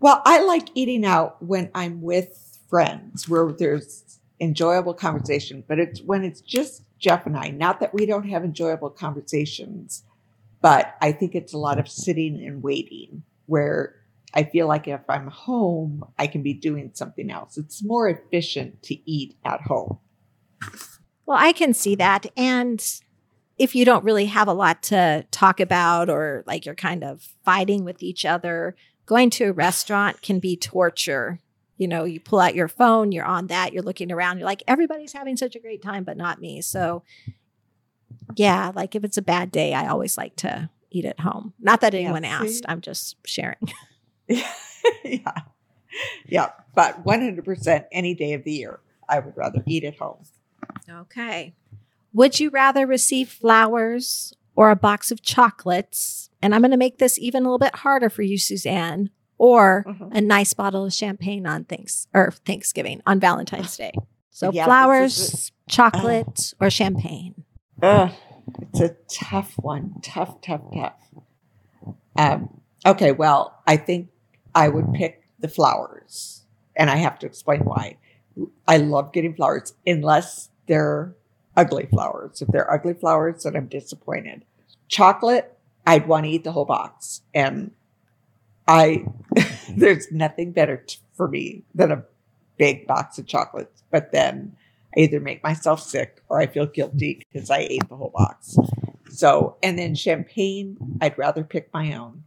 Well, 0.00 0.22
I 0.24 0.42
like 0.42 0.68
eating 0.74 1.04
out 1.04 1.42
when 1.42 1.70
I'm 1.74 2.00
with 2.00 2.58
friends 2.68 3.28
where 3.28 3.52
there's 3.52 4.18
enjoyable 4.40 4.94
conversation, 4.94 5.62
but 5.68 5.78
it's 5.78 6.00
when 6.00 6.24
it's 6.24 6.40
just 6.40 6.82
Jeff 6.98 7.26
and 7.26 7.36
I. 7.36 7.48
Not 7.48 7.80
that 7.80 7.92
we 7.92 8.06
don't 8.06 8.28
have 8.28 8.42
enjoyable 8.42 8.90
conversations, 8.90 10.04
but 10.62 10.96
I 11.02 11.12
think 11.12 11.34
it's 11.34 11.52
a 11.52 11.58
lot 11.58 11.78
of 11.78 11.88
sitting 11.88 12.42
and 12.44 12.62
waiting 12.62 13.22
where 13.46 13.96
I 14.32 14.44
feel 14.44 14.66
like 14.66 14.88
if 14.88 15.00
I'm 15.08 15.26
home, 15.26 16.04
I 16.18 16.26
can 16.26 16.42
be 16.42 16.54
doing 16.54 16.90
something 16.94 17.30
else. 17.30 17.58
It's 17.58 17.84
more 17.84 18.08
efficient 18.08 18.82
to 18.84 19.10
eat 19.10 19.36
at 19.44 19.60
home. 19.62 19.98
Well, 21.26 21.38
I 21.38 21.52
can 21.52 21.74
see 21.74 21.94
that. 21.96 22.26
And 22.36 22.82
if 23.58 23.74
you 23.74 23.84
don't 23.84 24.04
really 24.04 24.26
have 24.26 24.48
a 24.48 24.52
lot 24.52 24.82
to 24.84 25.26
talk 25.30 25.60
about 25.60 26.08
or 26.08 26.44
like 26.46 26.64
you're 26.64 26.74
kind 26.74 27.04
of 27.04 27.28
fighting 27.44 27.84
with 27.84 28.02
each 28.02 28.24
other, 28.24 28.74
going 29.10 29.28
to 29.28 29.46
a 29.46 29.52
restaurant 29.52 30.22
can 30.22 30.38
be 30.38 30.56
torture. 30.56 31.40
You 31.76 31.88
know, 31.88 32.04
you 32.04 32.20
pull 32.20 32.38
out 32.38 32.54
your 32.54 32.68
phone, 32.68 33.10
you're 33.10 33.24
on 33.24 33.48
that, 33.48 33.72
you're 33.72 33.82
looking 33.82 34.12
around, 34.12 34.38
you're 34.38 34.46
like, 34.46 34.62
everybody's 34.68 35.12
having 35.12 35.36
such 35.36 35.56
a 35.56 35.58
great 35.58 35.82
time, 35.82 36.04
but 36.04 36.16
not 36.16 36.40
me. 36.40 36.62
So, 36.62 37.02
yeah, 38.36 38.70
like 38.72 38.94
if 38.94 39.02
it's 39.02 39.16
a 39.16 39.22
bad 39.22 39.50
day, 39.50 39.74
I 39.74 39.88
always 39.88 40.16
like 40.16 40.36
to 40.36 40.70
eat 40.92 41.06
at 41.06 41.18
home. 41.18 41.54
Not 41.58 41.80
that 41.80 41.92
anyone 41.92 42.22
see? 42.22 42.28
asked, 42.28 42.64
I'm 42.68 42.80
just 42.80 43.16
sharing. 43.26 43.56
yeah. 44.28 44.44
Yeah. 46.28 46.50
But 46.76 47.04
100% 47.04 47.84
any 47.90 48.14
day 48.14 48.34
of 48.34 48.44
the 48.44 48.52
year, 48.52 48.78
I 49.08 49.18
would 49.18 49.36
rather 49.36 49.64
eat 49.66 49.82
at 49.82 49.98
home. 49.98 50.22
Okay. 50.88 51.56
Would 52.12 52.38
you 52.38 52.50
rather 52.50 52.86
receive 52.86 53.28
flowers 53.28 54.34
or 54.54 54.70
a 54.70 54.76
box 54.76 55.10
of 55.10 55.20
chocolates? 55.20 56.29
And 56.42 56.54
I'm 56.54 56.60
going 56.62 56.70
to 56.70 56.76
make 56.76 56.98
this 56.98 57.18
even 57.18 57.42
a 57.42 57.46
little 57.46 57.58
bit 57.58 57.74
harder 57.76 58.08
for 58.10 58.22
you, 58.22 58.38
Suzanne, 58.38 59.10
or 59.38 59.84
Mhm. 59.86 60.16
a 60.16 60.20
nice 60.20 60.54
bottle 60.54 60.84
of 60.86 60.92
champagne 60.92 61.46
on 61.46 61.64
thanks 61.64 62.06
or 62.14 62.30
Thanksgiving 62.30 63.02
on 63.06 63.20
Valentine's 63.20 63.76
Day. 63.76 63.92
So 64.30 64.50
Yeah, 64.52 64.64
flowers, 64.64 65.18
is 65.18 65.52
chocolate, 65.68 66.54
or 66.60 66.70
champagne. 66.70 67.44
Ugh, 67.82 68.10
it's 68.62 68.80
a 68.80 68.96
tough 69.08 69.54
one. 69.58 69.94
Tough, 70.02 70.40
tough, 70.40 70.62
tough. 70.74 70.94
Um, 72.16 72.60
okay, 72.86 73.12
well, 73.12 73.60
I 73.66 73.76
think 73.76 74.08
I 74.54 74.68
would 74.68 74.92
pick 74.94 75.22
the 75.38 75.48
flowers, 75.48 76.44
and 76.76 76.90
I 76.90 76.96
have 76.96 77.18
to 77.20 77.26
explain 77.26 77.60
why. 77.64 77.96
I 78.66 78.78
love 78.78 79.12
getting 79.12 79.34
flowers, 79.34 79.74
unless 79.86 80.50
they're 80.66 81.14
ugly 81.56 81.86
flowers. 81.86 82.40
If 82.40 82.48
they're 82.48 82.70
ugly 82.70 82.94
flowers, 82.94 83.42
then 83.42 83.56
I'm 83.56 83.66
disappointed. 83.66 84.44
Chocolate, 84.88 85.58
I'd 85.86 86.06
want 86.06 86.24
to 86.24 86.30
eat 86.30 86.44
the 86.44 86.52
whole 86.52 86.64
box, 86.64 87.22
and 87.34 87.72
I 88.68 89.04
there's 89.76 90.10
nothing 90.12 90.52
better 90.52 90.78
t- 90.78 90.98
for 91.14 91.28
me 91.28 91.64
than 91.74 91.90
a 91.92 92.04
big 92.56 92.86
box 92.86 93.18
of 93.18 93.26
chocolates. 93.26 93.82
But 93.90 94.12
then 94.12 94.56
I 94.96 95.00
either 95.00 95.20
make 95.20 95.42
myself 95.42 95.82
sick 95.82 96.22
or 96.28 96.40
I 96.40 96.46
feel 96.46 96.66
guilty 96.66 97.22
because 97.32 97.50
I 97.50 97.60
ate 97.60 97.88
the 97.88 97.96
whole 97.96 98.12
box. 98.14 98.56
So, 99.10 99.56
and 99.62 99.78
then 99.78 99.94
champagne, 99.94 100.76
I'd 101.00 101.18
rather 101.18 101.42
pick 101.42 101.72
my 101.72 101.94
own. 101.94 102.24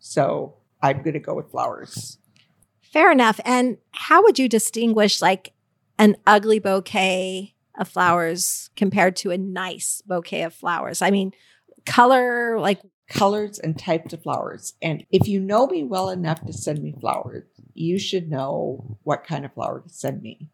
So 0.00 0.54
I'm 0.82 0.98
going 0.98 1.14
to 1.14 1.20
go 1.20 1.34
with 1.34 1.50
flowers. 1.50 2.18
Fair 2.82 3.10
enough. 3.10 3.40
And 3.44 3.78
how 3.92 4.22
would 4.22 4.38
you 4.38 4.48
distinguish 4.48 5.22
like 5.22 5.52
an 5.98 6.16
ugly 6.26 6.58
bouquet 6.58 7.54
of 7.78 7.88
flowers 7.88 8.70
compared 8.76 9.16
to 9.16 9.30
a 9.30 9.38
nice 9.38 10.02
bouquet 10.06 10.42
of 10.42 10.54
flowers? 10.54 11.02
I 11.02 11.10
mean, 11.10 11.32
color, 11.86 12.58
like, 12.58 12.80
Colors 13.08 13.58
and 13.58 13.78
types 13.78 14.12
of 14.12 14.22
flowers. 14.22 14.74
And 14.80 15.04
if 15.10 15.28
you 15.28 15.40
know 15.40 15.66
me 15.66 15.84
well 15.84 16.08
enough 16.08 16.44
to 16.46 16.52
send 16.52 16.82
me 16.82 16.94
flowers, 16.98 17.44
you 17.74 17.98
should 17.98 18.30
know 18.30 18.98
what 19.02 19.24
kind 19.24 19.44
of 19.44 19.52
flower 19.52 19.80
to 19.80 19.88
send 19.88 20.22
me. 20.22 20.48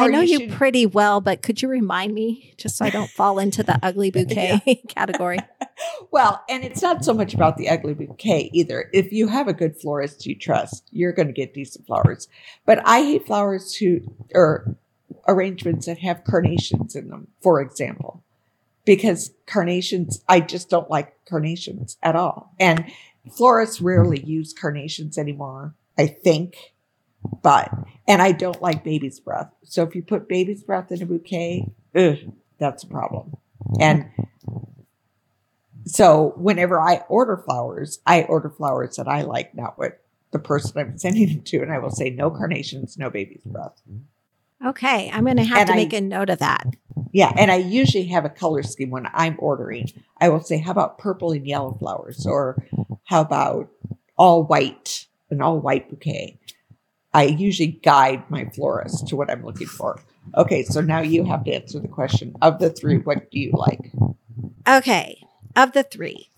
I 0.00 0.06
know 0.06 0.20
you, 0.20 0.38
should- 0.38 0.52
pretty 0.52 0.86
well, 0.86 1.20
but 1.20 1.42
could 1.42 1.60
you 1.60 1.68
remind 1.68 2.14
me 2.14 2.54
just 2.56 2.76
so 2.78 2.84
I 2.84 2.90
don't 2.90 3.10
fall 3.10 3.38
into 3.38 3.62
the 3.62 3.78
ugly 3.82 4.10
bouquet 4.12 4.82
category? 4.88 5.38
well, 6.10 6.42
and 6.48 6.64
it's 6.64 6.80
not 6.80 7.04
so 7.04 7.12
much 7.12 7.34
about 7.34 7.56
the 7.56 7.68
ugly 7.68 7.94
bouquet 7.94 8.48
either. 8.52 8.88
If 8.92 9.12
you 9.12 9.28
have 9.28 9.48
a 9.48 9.52
good 9.52 9.76
florist 9.76 10.24
you 10.24 10.34
trust, 10.34 10.88
you're 10.92 11.12
going 11.12 11.26
to 11.28 11.34
get 11.34 11.52
decent 11.52 11.86
flowers. 11.86 12.28
But 12.64 12.80
I 12.86 13.00
hate 13.02 13.26
flowers 13.26 13.74
who 13.74 14.00
or 14.34 14.76
arrangements 15.28 15.86
that 15.86 15.98
have 15.98 16.24
carnations 16.24 16.96
in 16.96 17.08
them, 17.08 17.28
for 17.42 17.60
example, 17.60 18.24
because 18.84 19.32
carnations, 19.46 20.22
I 20.28 20.40
just 20.40 20.68
don't 20.68 20.90
like 20.90 21.14
carnations 21.28 21.96
at 22.02 22.16
all. 22.16 22.54
And 22.58 22.90
florists 23.36 23.80
rarely 23.80 24.20
use 24.20 24.52
carnations 24.52 25.18
anymore, 25.18 25.74
I 25.98 26.06
think. 26.06 26.56
But, 27.42 27.72
and 28.08 28.20
I 28.20 28.32
don't 28.32 28.60
like 28.60 28.82
baby's 28.82 29.20
breath. 29.20 29.50
So 29.62 29.84
if 29.84 29.94
you 29.94 30.02
put 30.02 30.28
baby's 30.28 30.64
breath 30.64 30.90
in 30.90 31.02
a 31.02 31.06
bouquet, 31.06 31.66
ugh, 31.94 32.18
that's 32.58 32.82
a 32.82 32.88
problem. 32.88 33.36
And 33.80 34.10
so 35.84 36.34
whenever 36.36 36.80
I 36.80 37.04
order 37.08 37.36
flowers, 37.36 38.00
I 38.06 38.22
order 38.22 38.50
flowers 38.50 38.96
that 38.96 39.06
I 39.06 39.22
like, 39.22 39.54
not 39.54 39.78
what 39.78 40.00
the 40.32 40.38
person 40.38 40.80
I'm 40.80 40.98
sending 40.98 41.28
them 41.28 41.42
to. 41.42 41.62
And 41.62 41.72
I 41.72 41.78
will 41.78 41.90
say 41.90 42.10
no 42.10 42.30
carnations, 42.30 42.98
no 42.98 43.08
baby's 43.10 43.42
breath. 43.44 43.80
Okay, 44.64 45.10
I'm 45.12 45.24
going 45.24 45.36
to 45.36 45.44
have 45.44 45.58
And 45.58 45.68
to 45.68 45.74
make 45.74 45.92
a 45.92 46.00
note 46.00 46.30
of 46.30 46.38
that. 46.38 46.66
Yeah. 47.12 47.32
And 47.36 47.50
I 47.50 47.56
usually 47.56 48.04
have 48.06 48.24
a 48.24 48.30
color 48.30 48.62
scheme 48.62 48.90
when 48.90 49.08
I'm 49.12 49.36
ordering. 49.38 49.88
I 50.20 50.28
will 50.28 50.40
say, 50.40 50.58
how 50.58 50.70
about 50.70 50.98
purple 50.98 51.32
and 51.32 51.46
yellow 51.46 51.76
flowers? 51.78 52.26
Or 52.26 52.64
how 53.04 53.20
about 53.20 53.70
all 54.16 54.44
white, 54.44 55.06
an 55.30 55.42
all 55.42 55.58
white 55.58 55.90
bouquet? 55.90 56.38
I 57.12 57.24
usually 57.24 57.80
guide 57.82 58.30
my 58.30 58.46
florist 58.46 59.08
to 59.08 59.16
what 59.16 59.30
I'm 59.30 59.44
looking 59.44 59.66
for. 59.66 60.00
Okay. 60.36 60.62
So 60.62 60.80
now 60.80 61.00
you 61.00 61.24
have 61.24 61.44
to 61.44 61.52
answer 61.52 61.80
the 61.80 61.88
question 61.88 62.34
of 62.40 62.58
the 62.58 62.70
three, 62.70 62.98
what 62.98 63.30
do 63.30 63.38
you 63.38 63.52
like? 63.52 63.92
Okay, 64.66 65.20
of 65.56 65.72
the 65.72 65.82
three, 65.82 66.30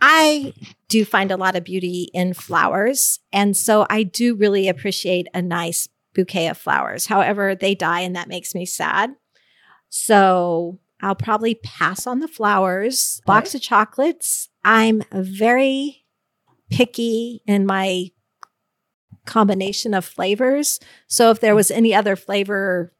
I 0.00 0.52
do 0.88 1.04
find 1.04 1.30
a 1.30 1.36
lot 1.36 1.54
of 1.54 1.64
beauty 1.64 2.10
in 2.12 2.34
flowers. 2.34 3.20
And 3.32 3.56
so 3.56 3.86
I 3.88 4.02
do 4.02 4.34
really 4.34 4.68
appreciate 4.68 5.28
a 5.32 5.40
nice 5.40 5.88
bouquet 6.18 6.48
of 6.48 6.58
flowers. 6.58 7.06
However, 7.06 7.54
they 7.54 7.76
die 7.76 8.00
and 8.00 8.16
that 8.16 8.26
makes 8.28 8.52
me 8.52 8.66
sad. 8.66 9.14
So 9.88 10.80
I'll 11.00 11.14
probably 11.14 11.54
pass 11.54 12.08
on 12.08 12.18
the 12.18 12.26
flowers. 12.26 13.22
Box 13.24 13.54
of 13.54 13.62
chocolates. 13.62 14.48
I'm 14.64 15.02
very 15.12 16.04
picky 16.70 17.40
in 17.46 17.66
my 17.66 18.10
combination 19.26 19.94
of 19.94 20.04
flavors. 20.04 20.80
So 21.06 21.30
if 21.30 21.38
there 21.38 21.54
was 21.54 21.70
any 21.70 21.94
other 21.94 22.16
flavor 22.16 22.92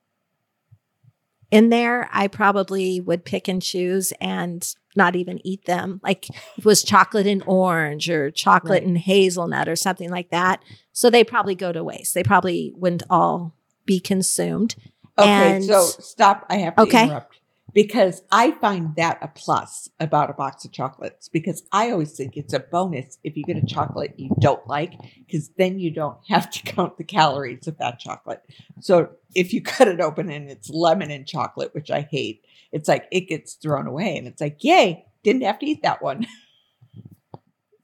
in 1.51 1.71
there, 1.71 2.09
I 2.13 2.29
probably 2.29 3.01
would 3.01 3.25
pick 3.25 3.49
and 3.49 3.63
choose 3.63 4.13
and 4.21 4.67
not 4.97 5.17
even 5.17 5.41
eat 5.47 5.65
them. 5.65 6.01
Like 6.03 6.29
it 6.57 6.65
was 6.65 6.83
chocolate 6.83 7.27
and 7.27 7.43
orange 7.47 8.11
or 8.11 8.31
chocolate 8.31 8.83
Right. 8.83 8.87
and 8.89 8.99
hazelnut 8.99 9.69
or 9.69 9.77
something 9.77 10.11
like 10.11 10.31
that. 10.31 10.63
So 10.93 11.09
they 11.09 11.25
probably 11.25 11.55
go 11.55 11.73
to 11.73 11.83
waste. 11.85 12.15
They 12.15 12.23
probably 12.23 12.73
wouldn't 12.77 13.05
all 13.09 13.55
be 13.87 14.01
consumed. 14.01 14.75
Okay, 15.19 15.57
And- 15.57 15.65
so 15.65 15.83
stop. 15.85 16.45
I 16.51 16.57
have 16.59 16.77
to 16.77 16.83
Okay. 16.83 17.05
interrupt 17.05 17.38
because 17.73 18.23
I 18.31 18.53
find 18.53 18.97
that 18.97 19.19
a 19.21 19.29
plus 19.29 19.89
about 20.01 20.31
a 20.31 20.35
box 20.35 20.65
of 20.65 20.73
chocolates 20.73 21.29
because 21.29 21.63
I 21.73 21.91
always 21.91 22.13
think 22.13 22.37
it's 22.37 22.55
a 22.55 22.61
bonus 22.61 23.19
if 23.23 23.37
you 23.37 23.45
get 23.45 23.57
a 23.57 23.67
chocolate 23.67 24.15
you 24.17 24.31
don't 24.41 24.67
like 24.67 24.95
because 25.27 25.51
then 25.59 25.79
you 25.79 25.91
don't 25.91 26.19
have 26.29 26.51
to 26.51 26.63
count 26.63 26.97
the 26.97 27.05
calories 27.05 27.67
of 27.67 27.79
that 27.79 27.99
chocolate. 27.99 28.43
So 28.81 29.11
if 29.35 29.53
you 29.53 29.63
cut 29.63 29.89
it 29.89 30.01
open 30.01 30.31
and 30.31 30.51
it's 30.51 30.71
lemon 30.71 31.11
and 31.11 31.27
chocolate, 31.27 31.75
which 31.75 31.91
I 31.91 32.03
hate, 32.11 32.45
it's 32.73 32.89
like 32.89 33.07
it 33.11 33.29
gets 33.29 33.55
thrown 33.55 33.87
away 33.87 34.17
and 34.17 34.27
it's 34.27 34.41
like, 34.41 34.65
yay, 34.65 35.07
didn't 35.23 35.43
have 35.43 35.59
to 35.61 35.67
eat 35.67 35.83
that 35.83 36.03
one. 36.03 36.27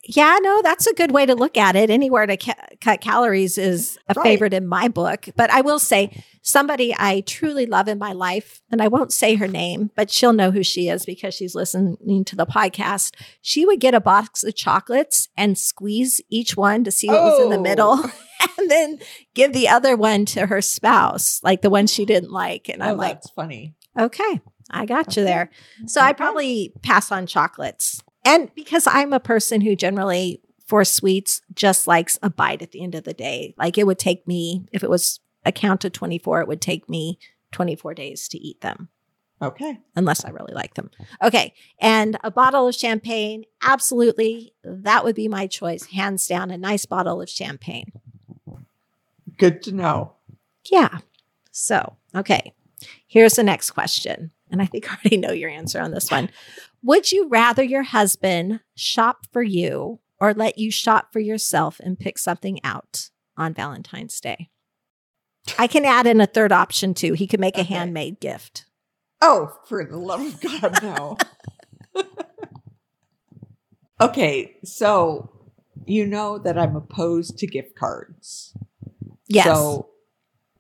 Yeah, 0.06 0.37
no, 0.42 0.61
that's 0.62 0.87
a 0.87 0.94
good 0.94 1.12
way 1.12 1.25
to 1.26 1.34
look 1.34 1.56
at 1.56 1.76
it. 1.76 1.88
Anywhere 1.90 2.26
to 2.26 2.37
ca- 2.37 2.54
cut 2.80 3.00
calories 3.00 3.56
is 3.56 3.99
a 4.08 4.14
Right. 4.14 4.23
favorite 4.25 4.52
in 4.52 4.66
my 4.66 4.88
book. 4.88 5.26
But 5.37 5.50
I 5.50 5.62
will 5.62 5.78
say, 5.78 6.23
somebody 6.42 6.94
I 6.99 7.23
truly 7.23 7.64
love 7.64 7.88
in 7.88 7.99
my 7.99 8.12
life, 8.12 8.61
and 8.70 8.82
I 8.82 8.88
won't 8.88 9.14
say 9.14 9.34
her 9.37 9.49
name, 9.49 9.90
but 9.96 10.11
she'll 10.11 10.34
know 10.34 10.50
who 10.50 10.62
she 10.62 10.88
is 10.90 11.06
because 11.06 11.32
she's 11.32 11.54
listening 11.54 12.23
to 12.26 12.37
the 12.37 12.44
podcast. 12.44 13.14
She 13.40 13.64
would 13.64 13.80
get 13.80 13.94
a 13.94 14.00
box 14.00 14.44
of 14.44 14.54
chocolates 14.54 15.28
and 15.38 15.56
squeeze 15.56 16.20
each 16.28 16.54
one 16.54 16.84
to 16.84 16.90
see 16.90 17.08
what 17.08 17.23
was 17.23 17.40
in 17.40 17.49
the 17.49 17.56
Oh. 17.56 17.62
middle, 17.62 17.92
and 18.58 18.70
then 18.70 18.99
give 19.34 19.54
the 19.54 19.68
other 19.68 19.96
one 19.96 20.26
to 20.26 20.44
her 20.46 20.61
spouse, 20.61 21.40
like 21.42 21.62
the 21.62 21.70
one 21.70 21.87
she 21.87 22.04
didn't 22.04 22.30
like. 22.30 22.68
And 22.68 22.82
Oh, 22.82 22.87
I'm 22.90 22.99
like, 22.99 23.14
that's 23.23 23.30
funny. 23.30 23.75
okay, 23.99 24.42
I 24.70 24.84
got 24.84 25.16
you 25.16 25.25
there. 25.25 25.50
So 25.87 26.02
I 26.02 26.12
probably 26.12 26.75
pass 26.82 27.11
on 27.11 27.26
chocolates. 27.26 28.02
And 28.24 28.50
because 28.54 28.86
I'm 28.86 29.12
a 29.12 29.20
person 29.20 29.60
who 29.60 29.76
generally 29.76 30.40
for 30.66 30.84
sweets 30.84 31.42
just 31.54 31.86
likes 31.86 32.18
a 32.22 32.30
bite 32.30 32.62
at 32.62 32.72
the 32.72 32.82
end 32.82 32.94
of 32.94 33.04
the 33.04 33.12
day. 33.12 33.54
Like 33.58 33.76
it 33.76 33.86
would 33.86 33.98
take 33.98 34.26
me, 34.26 34.66
if 34.72 34.82
it 34.82 34.90
was 34.90 35.20
a 35.44 35.52
count 35.52 35.84
of 35.84 35.92
24, 35.92 36.40
it 36.40 36.48
would 36.48 36.60
take 36.60 36.88
me 36.88 37.18
24 37.52 37.94
days 37.94 38.28
to 38.28 38.38
eat 38.38 38.60
them 38.62 38.88
Okay. 39.42 39.78
unless 39.94 40.24
I 40.24 40.30
really 40.30 40.54
like 40.54 40.74
them. 40.74 40.90
Okay. 41.22 41.52
And 41.78 42.16
a 42.24 42.30
bottle 42.30 42.66
of 42.66 42.74
champagne, 42.74 43.44
absolutely. 43.62 44.54
That 44.64 45.04
would 45.04 45.14
be 45.14 45.28
my 45.28 45.46
choice, 45.46 45.84
hands 45.86 46.26
down, 46.26 46.50
a 46.50 46.56
nice 46.56 46.86
bottle 46.86 47.20
of 47.20 47.28
champagne. 47.28 47.92
Good 49.36 49.62
to 49.64 49.72
know. 49.72 50.14
Yeah. 50.70 50.98
So, 51.50 51.96
okay. 52.14 52.54
Here's 53.06 53.34
the 53.34 53.42
next 53.42 53.72
question. 53.72 54.30
And 54.54 54.62
I 54.62 54.66
think 54.66 54.88
I 54.88 54.94
already 54.94 55.16
know 55.16 55.32
your 55.32 55.50
answer 55.50 55.80
on 55.80 55.90
this 55.90 56.12
one. 56.12 56.30
Would 56.84 57.11
you 57.11 57.28
rather 57.28 57.64
your 57.64 57.82
husband 57.82 58.61
shop 58.76 59.26
for 59.32 59.42
you 59.42 59.99
or 60.20 60.32
let 60.32 60.58
you 60.58 60.70
shop 60.70 61.12
for 61.12 61.18
yourself 61.18 61.80
and 61.80 61.99
pick 61.99 62.18
something 62.18 62.61
out 62.62 63.11
on 63.37 63.52
Valentine's 63.52 64.20
Day? 64.20 64.50
I 65.58 65.66
can 65.66 65.84
add 65.84 66.06
in 66.06 66.20
a 66.20 66.26
third 66.26 66.52
option 66.52 66.94
too. 66.94 67.14
He 67.14 67.26
could 67.26 67.40
make 67.40 67.58
a 67.58 67.64
handmade 67.64 68.20
gift. 68.20 68.66
Oh, 69.20 69.58
for 69.66 69.84
the 69.84 69.99
love 69.99 70.20
of 70.20 70.40
God, 70.40 70.82
no. 70.84 71.16
okay, 74.00 74.54
so 74.62 75.32
you 75.84 76.06
know 76.06 76.38
that 76.38 76.56
I'm 76.56 76.76
opposed 76.76 77.38
to 77.38 77.49
gift 77.49 77.75
cards. 77.75 78.56
Yes. 79.26 79.46
So 79.46 79.90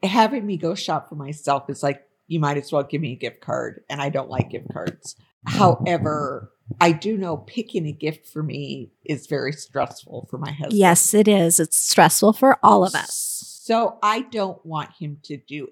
having 0.02 0.44
me 0.44 0.56
go 0.56 0.74
shop 0.74 1.08
for 1.08 1.14
myself 1.14 1.70
is 1.70 1.80
like, 1.80 2.02
you 2.34 2.40
might 2.40 2.56
as 2.56 2.72
well 2.72 2.82
give 2.82 3.00
me 3.00 3.12
a 3.12 3.16
gift 3.16 3.40
card, 3.40 3.84
and 3.88 4.02
I 4.02 4.08
don't 4.08 4.28
like 4.28 4.50
gift 4.50 4.66
cards. 4.72 5.14
However, 5.46 6.50
I 6.80 6.90
do 6.90 7.16
know 7.16 7.36
picking 7.36 7.86
a 7.86 7.92
gift 7.92 8.26
for 8.26 8.42
me 8.42 8.90
is 9.04 9.28
very 9.28 9.52
stressful 9.52 10.26
for 10.28 10.36
my 10.36 10.50
husband. 10.50 10.72
yes, 10.76 11.14
it 11.14 11.28
is. 11.28 11.60
It's 11.60 11.76
stressful 11.76 12.32
for 12.32 12.58
all 12.60 12.84
of 12.84 12.92
us. 12.96 13.60
So 13.62 13.98
I 14.02 14.22
don't 14.22 14.64
want 14.66 14.90
him 14.98 15.18
to 15.24 15.36
do 15.36 15.68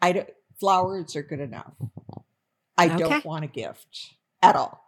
I 0.00 0.12
don't 0.12 0.28
flowers 0.58 1.14
are 1.16 1.22
good 1.22 1.40
enough. 1.40 1.72
I 2.78 2.86
Okay. 2.86 2.96
don't 2.96 3.24
want 3.26 3.44
a 3.44 3.48
gift 3.48 4.14
at 4.42 4.56
all. 4.56 4.82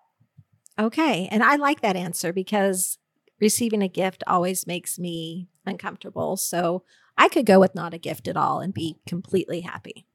Okay. 0.78 1.28
And 1.31 1.42
I 1.42 1.57
like 1.57 1.83
that 1.83 1.95
answer 1.95 2.33
because 2.33 2.97
receiving 3.38 3.83
a 3.83 3.88
gift 3.88 4.25
always 4.26 4.66
makes 4.66 4.99
me 4.99 5.49
uncomfortable. 5.66 6.37
So 6.38 6.85
I 7.19 7.28
could 7.28 7.45
go 7.45 7.61
with 7.61 7.75
not 7.75 7.92
a 7.92 7.99
gift 7.99 8.26
at 8.28 8.37
all 8.38 8.61
and 8.61 8.73
be 8.73 8.99
completely 9.07 9.61
happy. 9.61 10.07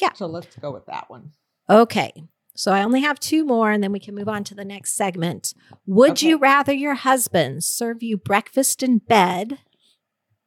Yeah. 0.00 0.12
So 0.14 0.26
let's 0.26 0.54
go 0.56 0.70
with 0.70 0.86
that 0.86 1.08
one. 1.10 1.32
Okay. 1.68 2.12
So 2.54 2.72
I 2.72 2.82
only 2.82 3.02
have 3.02 3.20
two 3.20 3.44
more 3.44 3.70
and 3.70 3.82
then 3.82 3.92
we 3.92 4.00
can 4.00 4.14
move 4.14 4.28
on 4.28 4.42
to 4.44 4.54
the 4.54 4.64
next 4.64 4.96
segment. 4.96 5.54
Would 5.86 6.12
Okay. 6.12 6.28
you 6.28 6.38
rather 6.38 6.72
your 6.72 6.94
husband 6.94 7.62
serve 7.64 8.02
you 8.02 8.16
breakfast 8.16 8.82
in 8.82 8.98
bed 8.98 9.58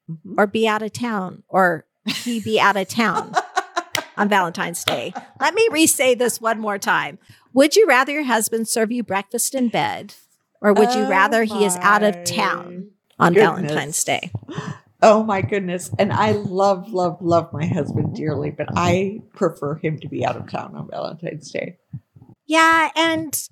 Mhm. 0.10 0.36
or 0.38 0.46
be 0.48 0.68
out 0.68 0.82
of 0.82 0.92
town 0.92 1.44
or 1.48 1.86
he 2.06 2.40
be 2.42 2.60
out 2.60 2.76
of 2.76 2.90
town 2.90 3.34
on 4.18 4.28
Valentine's 4.28 4.84
Day? 4.84 5.14
Let 5.40 5.54
me 5.54 5.66
re 5.72 5.88
say 5.88 6.14
this 6.16 6.42
one 6.42 6.60
more 6.60 6.78
time. 6.78 7.18
Would 7.54 7.76
you 7.78 7.88
rather 7.88 8.12
your 8.12 8.24
husband 8.24 8.68
serve 8.68 8.92
you 8.92 9.04
breakfast 9.04 9.56
in 9.56 9.70
bed 9.70 10.16
or 10.62 10.74
would 10.74 10.94
you 10.94 11.04
Oh 11.06 11.10
rather 11.10 11.44
he 11.44 11.64
is 11.64 11.78
out 11.78 12.04
of 12.04 12.24
town 12.26 12.92
on 13.20 13.34
goodness. 13.34 13.62
Valentine's 13.62 14.04
Day? 14.04 14.32
Oh 15.02 15.24
my 15.24 15.42
goodness. 15.42 15.90
And 15.98 16.14
I 16.14 16.32
love, 16.34 16.92
love, 16.92 17.18
love 17.22 17.52
my 17.52 17.66
husband 17.66 18.16
dearly, 18.16 18.52
but 18.52 18.68
I 18.76 19.22
prefer 19.34 19.76
him 19.76 19.98
to 20.00 20.08
be 20.08 20.26
out 20.26 20.38
of 20.38 20.50
town 20.50 20.76
on 20.76 20.90
Valentine's 20.90 21.52
Day. 21.52 21.78
Yeah, 22.46 22.90
and 22.96 23.48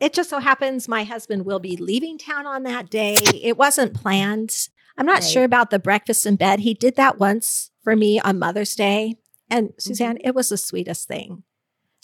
it 0.00 0.12
just 0.12 0.30
so 0.30 0.40
happens 0.40 0.88
my 0.88 1.04
husband 1.04 1.44
will 1.44 1.60
be 1.60 1.76
leaving 1.76 2.18
town 2.18 2.46
on 2.46 2.64
that 2.64 2.90
day. 2.90 3.16
It 3.42 3.56
wasn't 3.56 3.94
planned. 3.94 4.68
I'm 4.98 5.06
not 5.06 5.20
Right. 5.20 5.24
sure 5.30 5.44
about 5.44 5.70
the 5.70 5.78
breakfast 5.78 6.26
in 6.26 6.36
bed. 6.36 6.60
He 6.60 6.74
did 6.74 6.96
that 6.96 7.18
once 7.18 7.70
for 7.84 7.94
me 7.94 8.18
on 8.18 8.38
Mother's 8.38 8.74
Day. 8.74 9.16
And 9.48 9.68
mm-hmm. 9.68 9.78
Suzanne, 9.78 10.18
it 10.22 10.34
was 10.34 10.48
the 10.48 10.56
sweetest 10.56 11.06
thing. 11.06 11.44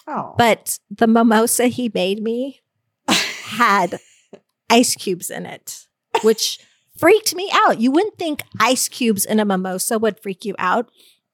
Oh. 0.07 0.35
But 0.39 0.79
the 0.91 1.07
mimosa 1.07 1.67
he 1.67 1.91
made 1.93 2.23
me 2.23 2.61
had 3.09 3.99
ice 4.71 4.95
cubes 4.95 5.31
in 5.31 5.47
it, 5.47 5.87
which 6.23 6.61
freaked 6.99 7.35
me 7.35 7.51
out. 7.53 7.81
You 7.81 7.91
wouldn't 7.91 8.19
think 8.19 8.43
ice 8.61 8.89
cubes 8.89 9.25
in 9.25 9.41
a 9.41 9.45
mimosa 9.45 9.99
would 9.99 10.21
freak 10.21 10.45
you 10.45 10.55
out, 10.59 10.91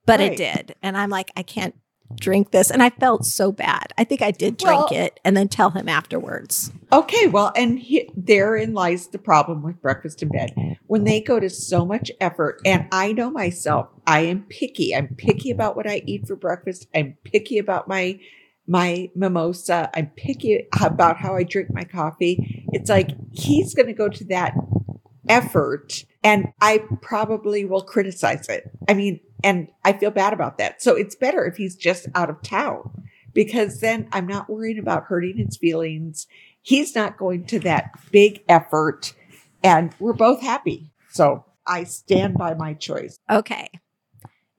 but 0.06 0.20
Right. 0.20 0.32
it 0.32 0.36
did. 0.36 0.74
And 0.82 0.96
I'm 0.96 1.10
like, 1.10 1.30
I 1.36 1.42
can't 1.42 1.74
drink 2.20 2.50
this. 2.50 2.70
And 2.70 2.82
I 2.82 2.90
felt 2.90 3.24
so 3.24 3.50
bad. 3.52 3.92
I 3.96 4.04
think 4.04 4.20
I 4.20 4.32
did 4.32 4.58
drink 4.58 4.90
Well- 4.90 5.00
it 5.04 5.18
and 5.24 5.34
then 5.34 5.48
tell 5.48 5.70
him 5.70 5.88
afterwards. 5.88 6.70
Okay, 6.92 7.26
well, 7.26 7.52
and 7.56 7.78
he, 7.78 8.10
therein 8.14 8.74
lies 8.74 9.06
the 9.06 9.18
problem 9.18 9.62
with 9.62 9.80
breakfast 9.80 10.22
in 10.22 10.28
bed. 10.28 10.52
When 10.88 11.04
they 11.04 11.22
go 11.22 11.40
to 11.40 11.48
so 11.48 11.86
much 11.86 12.10
effort, 12.20 12.60
and 12.66 12.86
I 12.92 13.12
know 13.12 13.30
myself, 13.30 13.88
I 14.06 14.20
am 14.20 14.44
picky. 14.50 14.94
I'm 14.94 15.08
picky 15.16 15.50
about 15.50 15.74
what 15.74 15.88
I 15.88 16.02
eat 16.04 16.26
for 16.26 16.36
breakfast. 16.36 16.86
I'm 16.94 17.16
picky 17.24 17.56
about 17.58 17.88
my 17.88 18.18
my 18.68 19.10
mimosa. 19.16 19.90
I'm 19.94 20.06
picky 20.16 20.68
about 20.80 21.16
how 21.16 21.34
I 21.34 21.42
drink 21.42 21.70
my 21.72 21.82
coffee. 21.84 22.64
It's 22.72 22.88
like 22.88 23.08
he's 23.32 23.74
going 23.74 23.88
to 23.88 23.92
go 23.92 24.08
to 24.08 24.24
that 24.26 24.54
effort, 25.28 26.04
and 26.22 26.52
I 26.60 26.82
probably 27.00 27.64
will 27.64 27.82
criticize 27.82 28.48
it. 28.48 28.70
I 28.88 28.94
mean, 28.94 29.20
and 29.44 29.68
I 29.84 29.92
feel 29.92 30.10
bad 30.10 30.32
about 30.32 30.58
that. 30.58 30.82
So 30.82 30.94
it's 30.96 31.14
better 31.16 31.44
if 31.44 31.56
he's 31.56 31.74
just 31.76 32.06
out 32.14 32.30
of 32.30 32.42
town 32.42 32.90
because 33.34 33.80
then 33.80 34.08
I'm 34.12 34.26
not 34.26 34.48
worrying 34.50 34.78
about 34.78 35.04
hurting 35.04 35.36
his 35.38 35.56
feelings 35.56 36.26
he's 36.64 36.94
not 36.94 37.16
going 37.18 37.44
to 37.46 37.58
that 37.58 37.90
big 38.12 38.40
effort 38.48 39.14
and 39.64 39.92
we're 39.98 40.12
both 40.12 40.40
happy 40.40 40.92
so 41.10 41.44
i 41.66 41.82
stand 41.82 42.34
by 42.34 42.54
my 42.54 42.72
choice 42.72 43.18
Okay. 43.28 43.68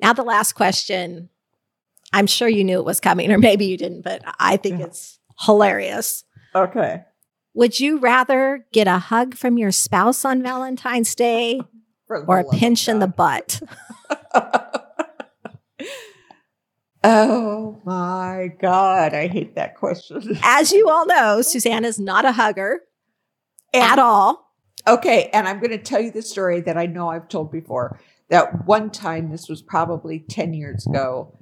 Now, 0.02 0.12
the 0.12 0.24
last 0.24 0.52
question. 0.54 1.30
I'm 2.12 2.28
sure 2.28 2.50
you 2.50 2.66
knew 2.66 2.78
it 2.80 2.84
was 2.86 3.00
coming, 3.00 3.32
or 3.32 3.38
maybe 3.38 3.66
you 3.66 3.78
didn't, 3.78 4.02
but 4.02 4.22
I 4.38 4.58
think 4.58 4.80
Yeah. 4.80 4.88
it's 4.88 5.20
hilarious. 5.40 6.26
okay 6.54 7.06
Would 7.56 7.80
you 7.80 8.00
rather 8.00 8.66
get 8.72 8.88
a 8.88 8.98
hug 8.98 9.36
from 9.36 9.58
your 9.58 9.72
spouse 9.72 10.26
on 10.26 10.42
Valentine's 10.42 11.14
Day 11.16 11.62
or 12.10 12.40
a 12.40 12.44
pinch 12.46 12.88
in 12.88 13.00
the 13.00 13.08
butt? 13.08 13.62
oh 17.06 17.82
my 17.84 18.50
god 18.62 19.14
i 19.14 19.28
hate 19.28 19.56
that 19.56 19.76
question 19.76 20.38
As 20.44 20.72
you 20.72 20.88
all 20.90 21.06
know, 21.06 21.42
Suzanne 21.42 21.84
is 21.84 22.00
not 22.00 22.24
a 22.26 22.32
hugger 22.32 22.80
And- 23.74 23.84
at 23.84 24.00
all. 24.00 24.42
Okay, 24.88 25.30
and 25.32 25.48
I'm 25.48 25.60
going 25.60 25.72
to 25.72 25.78
tell 25.78 26.02
you 26.02 26.12
the 26.12 26.22
story 26.22 26.60
that 26.62 26.78
I 26.78 26.88
know 26.88 27.08
I've 27.10 27.30
told 27.30 27.52
before. 27.54 28.00
That 28.30 28.66
one 28.66 28.90
time, 28.90 29.32
this 29.32 29.48
was 29.48 29.62
probably 29.62 30.20
10 30.20 30.54
years 30.54 30.86
ago, 30.86 31.38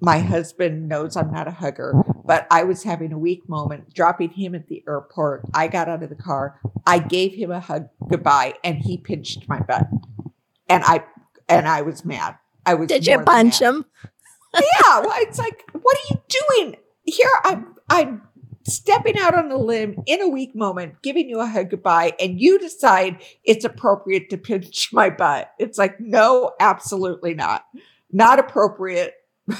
my 0.00 0.18
husband 0.18 0.88
knows 0.88 1.16
I'm 1.16 1.30
not 1.30 1.48
a 1.48 1.52
hugger, 1.52 1.94
but 2.24 2.46
I 2.50 2.64
was 2.64 2.82
having 2.82 3.12
a 3.12 3.18
weak 3.18 3.48
moment, 3.48 3.94
dropping 3.94 4.30
him 4.30 4.54
at 4.54 4.68
the 4.68 4.82
airport. 4.86 5.44
I 5.54 5.68
got 5.68 5.88
out 5.88 6.02
of 6.02 6.10
the 6.10 6.16
car, 6.16 6.60
I 6.86 6.98
gave 6.98 7.34
him 7.34 7.50
a 7.50 7.60
hug 7.60 7.88
goodbye, 8.08 8.54
and 8.62 8.78
he 8.78 8.98
pinched 8.98 9.48
my 9.48 9.60
butt. 9.60 9.86
And 10.68 10.82
I 10.84 11.04
and 11.48 11.66
I 11.68 11.82
was 11.82 12.04
mad. 12.04 12.36
I 12.64 12.74
was 12.74 12.88
Did 12.88 13.06
you 13.06 13.20
punch 13.20 13.60
him? 13.60 13.84
yeah, 14.54 15.00
well, 15.00 15.14
it's 15.16 15.38
like, 15.38 15.64
what 15.72 15.96
are 15.96 16.14
you 16.14 16.20
doing? 16.28 16.76
Here 17.04 17.30
I'm 17.44 17.74
I'm 17.88 18.22
stepping 18.64 19.16
out 19.16 19.34
on 19.34 19.50
a 19.50 19.56
limb 19.56 20.02
in 20.06 20.20
a 20.20 20.28
weak 20.28 20.54
moment, 20.54 21.00
giving 21.02 21.28
you 21.28 21.40
a 21.40 21.46
hug 21.46 21.70
goodbye, 21.70 22.14
and 22.20 22.40
you 22.40 22.58
decide 22.58 23.22
it's 23.44 23.64
appropriate 23.64 24.28
to 24.30 24.36
pinch 24.36 24.88
my 24.92 25.08
butt. 25.08 25.52
It's 25.58 25.78
like, 25.78 26.00
no, 26.00 26.52
absolutely 26.60 27.34
not. 27.34 27.64
Not 28.12 28.38
appropriate. 28.38 29.14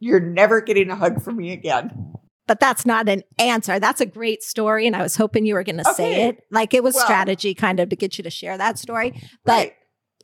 You're 0.00 0.20
never 0.20 0.60
getting 0.60 0.90
a 0.90 0.96
hug 0.96 1.22
from 1.22 1.36
me 1.36 1.52
again. 1.52 2.14
But 2.48 2.58
that's 2.58 2.84
not 2.84 3.08
an 3.08 3.22
answer. 3.38 3.78
That's 3.78 4.00
a 4.00 4.06
great 4.06 4.42
story. 4.42 4.86
And 4.86 4.96
I 4.96 5.02
was 5.02 5.14
hoping 5.14 5.46
you 5.46 5.54
were 5.54 5.62
going 5.62 5.76
to 5.78 5.94
say 5.94 6.24
it. 6.28 6.38
Like 6.50 6.74
it 6.74 6.82
was 6.82 6.94
Well- 6.96 7.04
strategy 7.04 7.54
kind 7.54 7.78
of 7.78 7.90
to 7.90 7.96
get 7.96 8.18
you 8.18 8.24
to 8.24 8.30
share 8.30 8.58
that 8.58 8.76
story. 8.78 9.12
But 9.44 9.52
Right. 9.52 9.72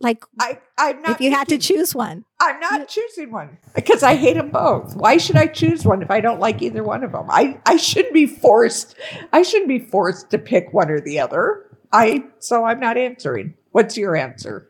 like, 0.01 0.25
I, 0.41 0.59
I'm 0.77 1.03
not 1.03 1.13
if 1.13 1.21
you 1.21 1.31
had 1.31 1.47
to 1.49 1.59
choose 1.59 1.95
one, 1.95 2.25
I'm 2.41 2.59
not 2.59 2.89
choosing 2.89 3.31
one 3.31 3.59
because 3.77 4.03
I 4.03 4.17
hate 4.17 4.35
them 4.37 4.51
both. 4.51 4.97
Why 4.97 5.19
should 5.19 5.37
I 5.37 5.47
choose 5.47 5.85
one 5.85 6.03
if 6.03 6.11
I 6.11 6.21
don't 6.21 6.41
like 6.41 6.63
either 6.63 6.83
one 6.83 7.05
of 7.05 7.13
them? 7.13 7.27
I, 7.31 7.61
I 7.65 7.77
shouldn't 7.77 8.13
be 8.15 8.27
forced. 8.27 8.97
I 9.33 9.43
shouldn't 9.43 9.69
be 9.69 9.79
forced 9.79 10.31
to 10.31 10.39
pick 10.39 10.73
one 10.73 10.91
or 10.91 11.01
the 11.01 11.21
other. 11.21 11.63
I 11.93 12.25
so 12.41 12.65
I'm 12.65 12.81
not 12.81 12.97
answering. 12.99 13.55
What's 13.71 13.97
your 13.97 14.17
answer? 14.17 14.69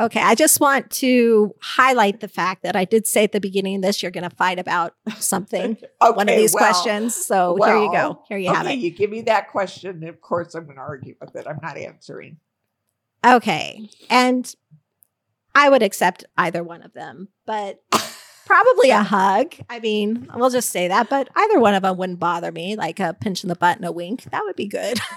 Okay, 0.00 0.20
I 0.20 0.36
just 0.36 0.60
want 0.60 0.90
to 0.92 1.54
highlight 1.60 2.20
the 2.20 2.28
fact 2.28 2.62
that 2.62 2.76
I 2.76 2.84
did 2.84 3.06
say 3.06 3.24
at 3.24 3.32
the 3.32 3.40
beginning 3.40 3.76
of 3.76 3.82
this 3.82 4.00
you're 4.00 4.12
going 4.12 4.28
to 4.28 4.36
fight 4.36 4.60
about 4.60 4.94
something, 5.18 5.76
Okay, 6.02 6.16
one 6.16 6.28
of 6.28 6.36
these 6.36 6.54
well, 6.54 6.64
questions. 6.64 7.16
So 7.16 7.56
here 7.62 7.76
you 7.76 7.90
go. 7.90 8.22
Here 8.28 8.38
you 8.38 8.52
have 8.52 8.66
okay, 8.66 8.74
it. 8.74 8.78
you 8.78 8.90
give 8.90 9.10
me 9.10 9.22
that 9.22 9.50
question, 9.50 9.90
and 9.90 10.08
of 10.08 10.20
course 10.20 10.54
I'm 10.54 10.64
going 10.64 10.76
to 10.76 10.82
argue 10.82 11.16
with 11.20 11.34
it. 11.34 11.46
I'm 11.48 11.58
not 11.62 11.76
answering. 11.76 12.38
Okay. 13.26 13.90
And 14.08 14.54
I 15.54 15.68
would 15.68 15.82
accept 15.82 16.24
either 16.36 16.62
one 16.62 16.82
of 16.82 16.92
them, 16.92 17.28
but 17.44 17.82
probably 18.46 18.90
a 18.90 19.02
hug. 19.02 19.54
I 19.68 19.80
mean, 19.80 20.28
we'll 20.34 20.50
just 20.50 20.70
say 20.70 20.86
that, 20.86 21.10
but 21.10 21.28
either 21.34 21.58
one 21.58 21.74
of 21.74 21.82
them 21.82 21.96
wouldn't 21.96 22.20
bother 22.20 22.52
me, 22.52 22.76
like 22.76 23.00
a 23.00 23.14
pinch 23.14 23.42
in 23.42 23.48
the 23.48 23.56
butt 23.56 23.78
and 23.78 23.84
a 23.84 23.90
wink. 23.90 24.22
That 24.30 24.42
would 24.44 24.54
be 24.54 24.68
good. 24.68 25.00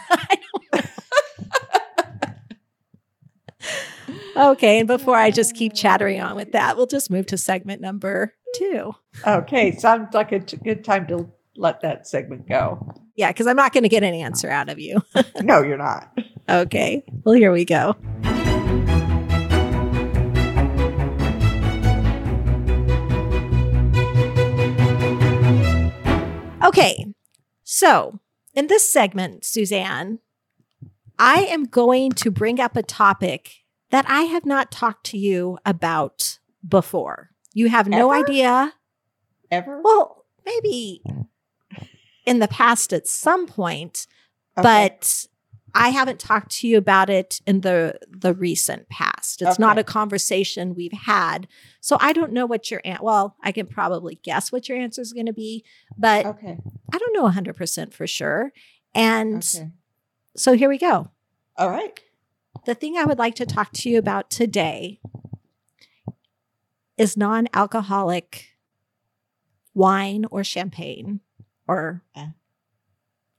Okay. 4.36 4.80
And 4.80 4.88
before 4.88 5.15
I 5.15 5.32
just 5.32 5.56
keep 5.56 5.74
chattering 5.74 6.21
on 6.21 6.36
with 6.36 6.52
that, 6.54 6.78
we'll 6.78 6.88
just 6.88 7.10
move 7.10 7.26
to 7.28 7.38
segment 7.38 7.82
number 7.82 8.34
two. 8.56 8.93
Okay, 9.26 9.76
sounds 9.78 10.13
like 10.13 10.32
a 10.32 10.39
t- 10.39 10.58
good 10.58 10.84
time 10.84 11.08
to 11.08 11.30
let 11.56 11.82
that 11.82 12.08
segment 12.08 12.47
go. 12.47 12.93
Yeah, 13.15 13.30
because 13.30 13.47
I'm 13.47 13.56
not 13.56 13.74
going 13.74 13.84
to 13.84 13.89
get 13.89 14.04
an 14.04 14.13
answer 14.13 14.50
out 14.50 14.69
of 14.69 14.80
you. 14.80 15.02
no, 15.41 15.62
you're 15.62 15.78
not. 15.78 16.12
okay. 16.50 17.04
Well, 17.24 17.36
here 17.36 17.52
we 17.52 17.65
go. 17.65 17.95
Okay. 26.63 27.13
So, 27.63 28.19
in 28.54 28.67
this 28.67 28.91
segment, 28.91 29.45
Suzanne, 29.45 30.19
I 31.17 31.43
am 31.45 31.65
going 31.65 32.12
to 32.13 32.32
bring 32.32 32.60
up 32.60 32.76
a 32.76 32.84
topic 32.84 33.61
that 33.91 34.06
I 34.10 34.23
have 34.23 34.45
not 34.45 34.71
talked 34.71 35.06
to 35.08 35.17
you 35.17 35.58
about 35.65 36.39
before. 36.67 37.30
You 37.54 37.69
have 37.69 37.88
no 37.88 38.12
Ever? 38.12 38.23
idea. 38.23 38.73
Ever? 39.49 39.82
Well, 39.84 40.25
maybe 40.45 41.04
in 42.25 42.39
the 42.39 42.47
past 42.47 42.93
at 42.93 43.08
some 43.08 43.45
point, 43.47 44.08
Okay. 44.58 44.63
but 44.63 45.25
I 45.73 45.89
haven't 45.89 46.19
talked 46.19 46.51
to 46.58 46.67
you 46.67 46.77
about 46.77 47.10
it 47.10 47.39
in 47.47 47.62
the 47.62 47.97
the 48.10 48.34
recent 48.34 48.89
past. 48.89 49.41
It's 49.41 49.58
not 49.60 49.77
a 49.77 49.84
conversation 49.84 50.75
we've 50.75 50.91
had. 50.91 51.47
So 51.80 51.97
I 52.01 52.12
don't 52.13 52.34
know 52.34 52.45
what 52.45 52.69
your 52.69 52.82
an- 52.84 52.99
well, 53.01 53.36
I 53.41 53.51
can 53.54 53.67
probably 53.67 54.15
guess 54.23 54.51
what 54.51 54.67
your 54.67 54.77
answer 54.77 55.01
is 55.01 55.13
going 55.13 55.27
to 55.27 55.34
be, 55.34 55.63
but 55.97 56.25
okay. 56.25 56.58
I 56.93 56.97
don't 56.97 57.13
know 57.13 57.23
100% 57.23 57.93
for 57.93 58.06
sure. 58.06 58.51
And 58.93 59.38
Okay. 59.56 59.69
so 60.36 60.54
here 60.54 60.67
we 60.69 60.77
go. 60.77 61.10
All 61.58 61.69
right. 61.69 61.99
The 62.65 62.75
thing 62.75 62.97
I 62.97 63.05
would 63.05 63.17
like 63.17 63.35
to 63.35 63.45
talk 63.45 63.71
to 63.73 63.89
you 63.89 63.97
about 63.97 64.29
today 64.29 64.99
is 66.97 67.17
non-alcoholic 67.17 68.47
wine 69.73 70.25
or 70.29 70.43
champagne 70.43 71.21
or 71.67 72.03
Uh. 72.15 72.27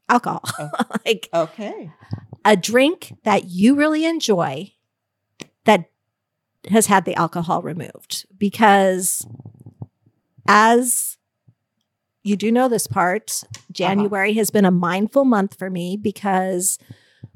alcohol. 0.09 0.43
Oh. 0.59 0.71
like 1.07 1.29
Okay. 1.33 1.93
a 2.45 2.57
drink 2.57 3.15
that 3.25 3.45
you 3.49 3.75
really 3.77 4.05
enjoy 4.05 4.73
that 5.65 5.91
has 6.69 6.87
had 6.87 7.05
the 7.05 7.15
alcohol 7.15 7.63
removed 7.63 8.27
because 8.37 9.27
as 10.49 11.17
you 12.25 12.37
do 12.37 12.51
know 12.53 12.69
this 12.69 12.87
part, 12.87 13.43
January 13.71 14.33
has 14.35 14.51
been 14.51 14.65
a 14.65 14.71
mindful 14.71 15.25
month 15.25 15.59
for 15.59 15.69
me 15.71 15.97
because 15.97 16.79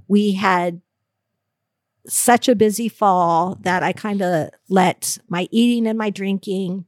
we 0.08 0.32
had 0.32 0.80
such 2.08 2.48
a 2.48 2.54
busy 2.54 2.88
fall 2.88 3.56
that 3.62 3.82
I 3.82 3.92
kind 3.92 4.22
of 4.22 4.50
let 4.68 5.18
my 5.28 5.48
eating 5.50 5.86
and 5.86 5.98
my 5.98 6.10
drinking, 6.10 6.84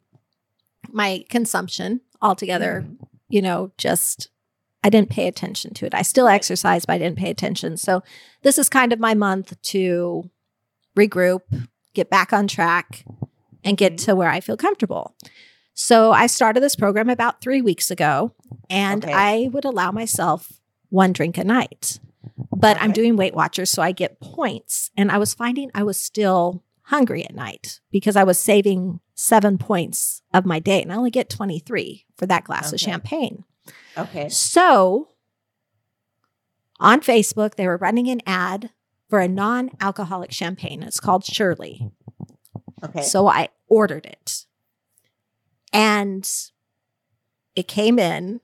my 0.91 1.25
consumption 1.29 2.01
altogether, 2.23 2.85
mm-hmm. 2.85 3.05
you 3.29 3.43
know, 3.43 3.73
just 3.79 4.31
I 4.85 4.91
didn't 4.91 5.11
pay 5.11 5.27
attention 5.27 5.75
to 5.75 5.87
it. 5.87 5.95
I 5.95 6.03
still 6.03 6.29
exercise, 6.29 6.87
but 6.87 6.95
I 6.95 6.99
didn't 6.99 7.19
pay 7.19 7.31
attention. 7.31 7.77
So 7.77 8.03
this 8.43 8.59
is 8.59 8.69
kind 8.69 8.93
of 8.93 9.01
my 9.01 9.15
month 9.15 9.61
to 9.63 10.31
regroup, 10.97 11.43
get 11.95 12.11
back 12.11 12.33
on 12.33 12.47
track, 12.47 13.05
and 13.65 13.77
get 13.77 13.95
mm-hmm. 13.95 14.07
to 14.07 14.17
where 14.17 14.31
I 14.31 14.41
feel 14.41 14.57
comfortable. 14.57 15.15
So 15.75 16.11
I 16.11 16.27
started 16.27 16.61
this 16.61 16.77
program 16.77 17.09
about 17.09 17.41
three 17.41 17.63
weeks 17.63 17.91
ago, 17.91 18.33
and 18.69 19.05
Okay. 19.05 19.13
I 19.13 19.49
would 19.53 19.65
allow 19.65 19.93
myself 19.93 20.61
one 20.91 21.13
drink 21.13 21.39
a 21.39 21.45
night. 21.45 22.01
But 22.57 22.77
I'm 22.81 22.93
doing 22.93 23.17
Weight 23.17 23.35
Watchers, 23.35 23.71
so 23.71 23.83
I 23.83 23.93
get 23.93 24.21
points. 24.21 24.91
And 24.97 25.11
I 25.11 25.19
was 25.19 25.35
finding 25.35 25.71
I 25.75 25.83
was 25.83 25.99
still 25.99 26.63
hungry 26.83 27.25
at 27.25 27.35
night 27.35 27.81
because 27.91 28.17
I 28.17 28.25
was 28.25 28.39
saving 28.39 29.01
seven 29.15 29.59
points 29.59 30.23
of 30.33 30.47
my 30.47 30.59
day, 30.59 30.83
and 30.83 30.93
I 30.93 30.97
only 30.97 31.11
get 31.11 31.29
23 31.29 32.07
for 32.17 32.27
that 32.27 32.45
glass 32.45 32.73
of 32.73 32.81
champagne. 32.81 33.45
Okay. 33.97 34.29
So 34.29 35.09
on 36.81 37.01
Facebook, 37.01 37.57
they 37.57 37.67
were 37.67 37.77
running 37.77 38.09
an 38.09 38.21
ad 38.27 38.71
for 39.09 39.21
a 39.21 39.29
non 39.29 39.71
alcoholic 39.81 40.33
champagne. 40.33 40.83
It's 40.83 41.01
called 41.01 41.25
Surely. 41.25 41.91
Okay. 42.85 43.03
So 43.03 43.27
I 43.27 43.49
ordered 43.69 44.07
it. 44.07 44.47
And 45.73 46.29
it 47.55 47.69
came 47.69 47.99
in. 47.99 48.41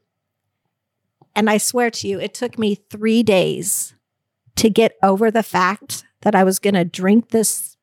And 1.36 1.50
I 1.50 1.58
swear 1.58 1.90
to 1.90 2.08
you, 2.08 2.20
it 2.20 2.34
took 2.34 2.58
me 2.58 2.76
three 2.90 3.22
days 3.22 3.94
to 4.56 4.70
get 4.70 4.96
over 5.02 5.30
the 5.30 5.42
fact 5.42 6.04
that 6.22 6.34
I 6.34 6.44
was 6.44 6.58
going 6.58 6.74
to 6.74 6.84
drink 6.84 7.30
this 7.30 7.76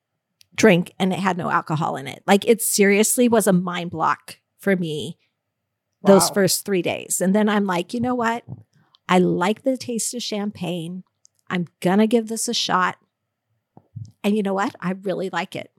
drink 0.54 0.92
and 0.98 1.12
it 1.12 1.18
had 1.18 1.36
no 1.36 1.50
alcohol 1.50 1.96
in 1.96 2.06
it. 2.06 2.22
Like 2.26 2.46
it 2.48 2.62
seriously 2.62 3.28
was 3.28 3.46
a 3.46 3.52
mind 3.52 3.90
block 3.90 4.38
for 4.58 4.76
me 4.76 5.18
those 6.04 6.30
first 6.30 6.64
three 6.64 6.82
days. 6.82 7.20
And 7.20 7.34
then 7.34 7.48
I'm 7.48 7.64
like, 7.64 7.94
you 7.94 8.00
know 8.00 8.14
what? 8.14 8.42
I 9.08 9.18
like 9.18 9.62
the 9.62 9.76
taste 9.76 10.14
of 10.14 10.22
champagne. 10.22 11.04
I'm 11.48 11.68
going 11.80 11.98
to 11.98 12.06
give 12.08 12.26
this 12.28 12.48
a 12.48 12.54
shot. 12.54 12.96
And 14.24 14.36
you 14.36 14.42
know 14.42 14.54
what? 14.54 14.74
I 14.80 14.92
really 15.02 15.30
like 15.30 15.54
it. 15.54 15.70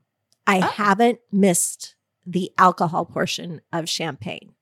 I 0.47 0.59
Oh. 0.59 0.62
haven't 0.62 1.19
missed 1.31 1.95
the 2.25 2.51
alcohol 2.57 3.05
portion 3.05 3.62
of 3.73 3.89
champagne. 3.89 4.53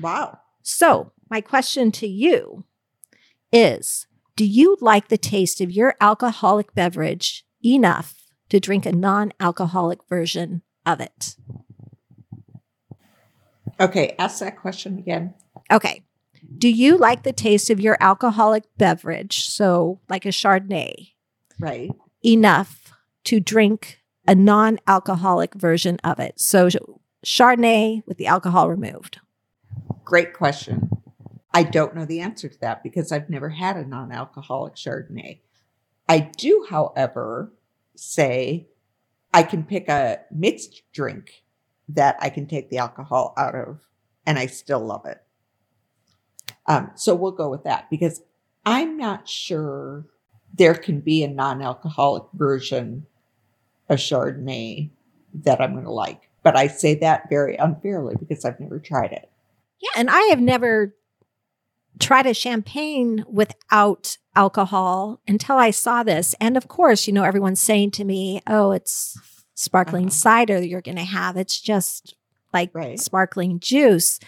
Wow. 0.00 0.38
So, 0.62 1.12
my 1.30 1.40
question 1.40 1.92
to 1.92 2.06
you 2.06 2.64
is 3.52 4.06
Do 4.36 4.44
you 4.44 4.76
like 4.80 5.08
the 5.08 5.18
taste 5.18 5.60
of 5.60 5.70
your 5.70 5.94
alcoholic 6.00 6.74
beverage 6.74 7.44
enough 7.64 8.14
to 8.48 8.58
drink 8.60 8.84
a 8.84 8.92
non 8.92 9.32
alcoholic 9.40 10.00
version 10.08 10.62
of 10.84 11.00
it? 11.00 11.36
Okay. 13.78 14.14
Ask 14.18 14.40
that 14.40 14.58
question 14.58 14.98
again. 14.98 15.34
Okay. 15.70 16.02
Do 16.58 16.68
you 16.68 16.98
like 16.98 17.22
the 17.22 17.32
taste 17.32 17.70
of 17.70 17.80
your 17.80 17.96
alcoholic 18.00 18.64
beverage, 18.76 19.44
so 19.46 20.00
like 20.08 20.24
a 20.24 20.30
Chardonnay, 20.30 21.12
Right. 21.58 21.90
enough 22.24 22.92
to 23.24 23.40
drink 23.40 24.00
a 24.26 24.34
non 24.34 24.78
alcoholic 24.86 25.54
version 25.54 25.98
of 26.02 26.18
it? 26.18 26.40
So, 26.40 26.68
Chardonnay 27.24 28.02
with 28.06 28.16
the 28.16 28.26
alcohol 28.26 28.68
removed. 28.68 29.20
Great 30.04 30.32
question. 30.34 30.90
I 31.52 31.64
don't 31.64 31.94
know 31.94 32.04
the 32.04 32.20
answer 32.20 32.48
to 32.48 32.60
that 32.60 32.82
because 32.82 33.10
I've 33.10 33.30
never 33.30 33.48
had 33.48 33.76
a 33.76 33.86
non 33.86 34.12
alcoholic 34.12 34.74
Chardonnay. 34.74 35.40
I 36.08 36.18
do, 36.20 36.66
however, 36.68 37.52
say 37.96 38.68
I 39.32 39.42
can 39.42 39.64
pick 39.64 39.88
a 39.88 40.20
mixed 40.30 40.82
drink 40.92 41.44
that 41.88 42.16
I 42.20 42.30
can 42.30 42.46
take 42.46 42.70
the 42.70 42.78
alcohol 42.78 43.34
out 43.36 43.54
of 43.54 43.80
and 44.26 44.38
I 44.38 44.46
still 44.46 44.80
love 44.80 45.06
it. 45.06 45.22
Um, 46.66 46.90
so 46.94 47.14
we'll 47.14 47.32
go 47.32 47.48
with 47.48 47.64
that 47.64 47.90
because 47.90 48.22
I'm 48.64 48.96
not 48.96 49.28
sure 49.28 50.06
there 50.54 50.74
can 50.74 51.00
be 51.00 51.24
a 51.24 51.28
non 51.28 51.62
alcoholic 51.62 52.24
version 52.34 53.06
of 53.88 53.98
Chardonnay 53.98 54.90
that 55.34 55.60
I'm 55.60 55.72
going 55.72 55.84
to 55.84 55.90
like. 55.90 56.28
But 56.42 56.56
I 56.56 56.68
say 56.68 56.94
that 56.96 57.28
very 57.28 57.56
unfairly 57.56 58.14
because 58.18 58.44
I've 58.44 58.60
never 58.60 58.78
tried 58.78 59.12
it. 59.12 59.28
Yeah. 59.80 59.90
And 59.96 60.10
I 60.10 60.20
have 60.30 60.40
never 60.40 60.94
tried 62.00 62.26
a 62.26 62.34
champagne 62.34 63.24
without 63.28 64.16
alcohol 64.34 65.20
until 65.28 65.56
I 65.56 65.70
saw 65.70 66.02
this. 66.02 66.34
And 66.40 66.56
of 66.56 66.66
course, 66.68 67.06
you 67.06 67.12
know, 67.12 67.24
everyone's 67.24 67.60
saying 67.60 67.92
to 67.92 68.04
me, 68.04 68.40
oh, 68.46 68.72
it's 68.72 69.18
sparkling 69.54 70.06
Uh-huh. 70.06 70.10
cider 70.10 70.62
you're 70.62 70.80
going 70.80 70.96
to 70.96 71.04
have. 71.04 71.36
It's 71.36 71.60
just 71.60 72.14
like 72.52 72.70
Right. 72.74 72.98
sparkling 72.98 73.60
juice. 73.60 74.18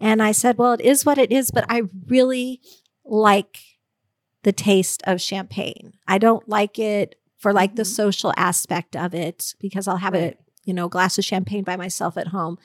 And 0.00 0.22
I 0.22 0.32
said, 0.32 0.58
well, 0.58 0.72
it 0.72 0.80
is 0.80 1.04
what 1.06 1.18
it 1.18 1.30
is, 1.32 1.50
but 1.50 1.64
I 1.68 1.82
really 2.08 2.60
like 3.04 3.58
the 4.42 4.52
taste 4.52 5.02
of 5.06 5.20
champagne. 5.20 5.92
I 6.08 6.18
don't 6.18 6.48
like 6.48 6.78
it 6.78 7.16
for 7.38 7.52
like 7.52 7.76
the 7.76 7.82
Mhm. 7.82 7.94
social 7.94 8.32
aspect 8.36 8.96
of 8.96 9.14
it 9.14 9.54
because 9.60 9.86
I'll 9.86 9.96
have 9.98 10.14
Right. 10.14 10.34
a, 10.34 10.36
you 10.64 10.74
know, 10.74 10.88
glass 10.88 11.18
of 11.18 11.24
champagne 11.24 11.64
by 11.64 11.76
myself 11.76 12.16
at 12.16 12.28
home. 12.28 12.58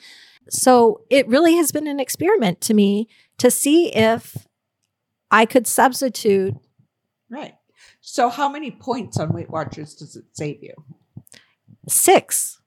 So 0.48 1.02
it 1.10 1.26
really 1.28 1.56
has 1.56 1.72
been 1.72 1.86
an 1.86 2.00
experiment 2.00 2.60
to 2.62 2.74
me 2.74 3.08
to 3.38 3.50
see 3.50 3.88
if 3.94 4.45
I 5.30 5.46
could 5.46 5.66
substitute 5.66 6.54
Right. 7.28 7.54
So, 8.00 8.28
how 8.28 8.48
many 8.48 8.70
points 8.70 9.18
on 9.18 9.32
Weight 9.32 9.50
Watchers 9.50 9.94
does 9.94 10.14
it 10.16 10.24
save 10.32 10.62
you? 10.62 10.74
six. 11.88 12.60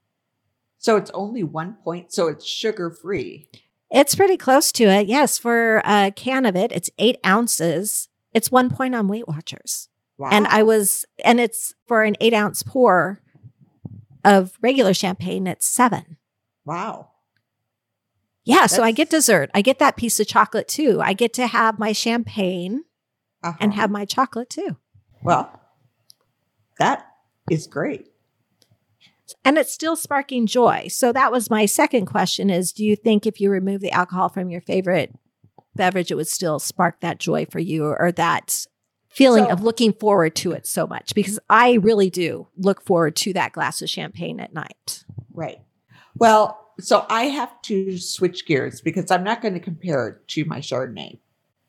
So, 0.77 0.95
it's 0.97 1.11
only 1.13 1.43
one 1.43 1.75
point. 1.83 2.11
So, 2.11 2.27
it's 2.27 2.45
sugar 2.45 2.89
free. 2.91 3.47
It's 3.89 4.15
pretty 4.15 4.37
close 4.37 4.71
to 4.73 4.83
it. 4.83 5.07
Yes, 5.07 5.37
for 5.37 5.81
a 5.85 6.11
can 6.15 6.45
of 6.45 6.55
it, 6.55 6.71
it's 6.71 6.89
eight 6.99 7.17
ounces. 7.25 8.09
It's 8.33 8.51
one 8.51 8.69
point 8.69 8.93
on 8.95 9.07
Weight 9.07 9.27
Watchers. 9.27 9.87
Wow. 10.17 10.29
And 10.31 10.45
I 10.47 10.63
was, 10.63 11.05
and 11.23 11.39
it's 11.39 11.73
for 11.87 12.03
an 12.03 12.15
eight 12.19 12.33
ounce 12.33 12.61
pour 12.61 13.21
of 14.25 14.57
regular 14.61 14.93
champagne, 14.93 15.47
it's 15.47 15.65
seven. 15.65 16.17
wow. 16.65 17.08
Yeah. 18.49 18.65
so 18.67 18.83
I 18.83 18.91
get 18.91 19.09
dessert. 19.09 19.49
I 19.53 19.61
get 19.61 19.79
that 19.79 19.95
piece 19.97 20.19
of 20.19 20.27
chocolate 20.27 20.67
too. 20.67 20.99
I 21.01 21.13
get 21.13 21.33
to 21.33 21.47
have 21.47 21.79
my 21.79 21.91
champagne 21.93 22.83
Uh-huh. 23.43 23.57
and 23.59 23.73
have 23.73 23.89
my 23.91 24.05
chocolate 24.05 24.49
too. 24.49 24.77
well, 25.23 25.59
that 26.79 27.05
is 27.49 27.67
great. 27.67 28.07
and 29.45 29.57
it's 29.59 29.71
still 29.71 29.95
sparking 29.95 30.47
joy. 30.47 30.87
So 30.89 31.11
that 31.13 31.31
was 31.31 31.49
my 31.51 31.65
second 31.67 32.07
question 32.07 32.49
is 32.49 32.71
do 32.73 32.83
you 32.83 32.95
think 32.95 33.25
if 33.27 33.39
you 33.39 33.49
remove 33.51 33.79
the 33.81 33.91
alcohol 33.91 34.27
from 34.29 34.49
your 34.49 34.61
favorite 34.61 35.13
beverage 35.75 36.09
it 36.11 36.15
would 36.15 36.27
still 36.27 36.57
spark 36.59 36.99
that 37.01 37.19
joy 37.19 37.45
for 37.45 37.59
you 37.59 37.85
or 37.85 38.11
that 38.13 38.65
feeling 39.09 39.45
So- 39.45 39.51
of 39.51 39.61
looking 39.63 39.93
forward 39.93 40.35
to 40.37 40.51
it 40.53 40.65
so 40.65 40.87
much 40.87 41.13
because 41.13 41.39
I 41.49 41.73
really 41.73 42.09
do 42.09 42.47
look 42.57 42.83
forward 42.83 43.15
to 43.17 43.33
that 43.33 43.51
glass 43.53 43.81
of 43.83 43.89
champagne 43.89 44.39
at 44.39 44.51
night. 44.53 45.03
Right. 45.31 45.59
Well, 46.15 46.59
so 46.79 47.05
I 47.09 47.25
have 47.25 47.61
to 47.63 47.97
switch 47.97 48.45
gears 48.45 48.81
because 48.81 49.11
I'm 49.11 49.23
not 49.23 49.41
going 49.41 49.53
to 49.53 49.59
compare 49.59 50.07
it 50.07 50.27
to 50.29 50.45
my 50.45 50.59
Chardonnay. 50.59 51.19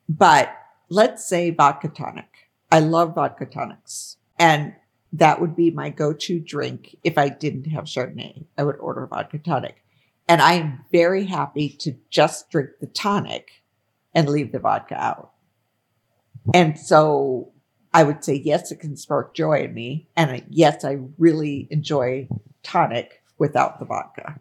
But 0.09 0.53
let's 0.89 1.27
say 1.27 1.51
vodka 1.51 1.89
tonic. 1.89 2.49
I 2.71 2.79
love 2.79 3.15
vodka 3.15 3.45
tonics. 3.45 4.17
And 4.39 4.73
that 5.13 5.41
would 5.41 5.55
be 5.55 5.71
my 5.71 5.89
go 5.89 6.13
to 6.13 6.39
drink 6.39 6.95
if 7.03 7.17
I 7.17 7.29
didn't 7.29 7.65
have 7.65 7.85
Chardonnay. 7.85 8.45
I 8.57 8.63
would 8.63 8.77
order 8.77 9.05
vodka 9.07 9.39
tonic. 9.39 9.83
And 10.27 10.41
I 10.41 10.53
am 10.53 10.85
very 10.91 11.25
happy 11.25 11.69
to 11.79 11.95
just 12.09 12.49
drink 12.49 12.69
the 12.79 12.87
tonic 12.87 13.63
and 14.13 14.29
leave 14.29 14.51
the 14.51 14.59
vodka 14.59 14.95
out. 14.95 15.31
And 16.53 16.79
so 16.79 17.51
I 17.93 18.03
would 18.03 18.23
say, 18.23 18.35
yes, 18.35 18.71
it 18.71 18.79
can 18.79 18.95
spark 18.95 19.33
joy 19.35 19.63
in 19.63 19.73
me. 19.73 20.07
And 20.15 20.43
yes, 20.49 20.85
I 20.85 20.99
really 21.17 21.67
enjoy 21.69 22.27
tonic 22.63 23.21
without 23.37 23.79
the 23.79 23.85
vodka. 23.85 24.39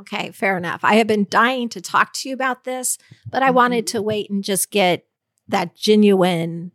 Okay, 0.00 0.30
fair 0.30 0.56
enough. 0.56 0.80
I 0.82 0.96
have 0.96 1.06
been 1.06 1.26
dying 1.30 1.68
to 1.70 1.80
talk 1.80 2.12
to 2.14 2.28
you 2.28 2.34
about 2.34 2.64
this, 2.64 2.98
but 3.30 3.42
I 3.42 3.50
wanted 3.50 3.86
to 3.88 3.98
mm-hmm. 3.98 4.06
wait 4.06 4.30
and 4.30 4.44
just 4.44 4.70
get 4.70 5.06
that 5.48 5.74
genuine 5.76 6.72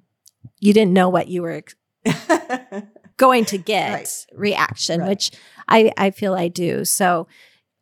you 0.62 0.74
didn't 0.74 0.94
know 0.94 1.10
what 1.10 1.28
you 1.28 1.42
were 1.42 1.64
going 3.18 3.46
to 3.46 3.58
get 3.58 3.94
Right. 3.94 4.26
reaction, 4.34 5.02
Right. 5.02 5.10
which 5.10 5.32
I, 5.68 5.92
I 5.98 6.12
feel 6.12 6.34
I 6.34 6.48
do. 6.48 6.86
So 6.86 7.28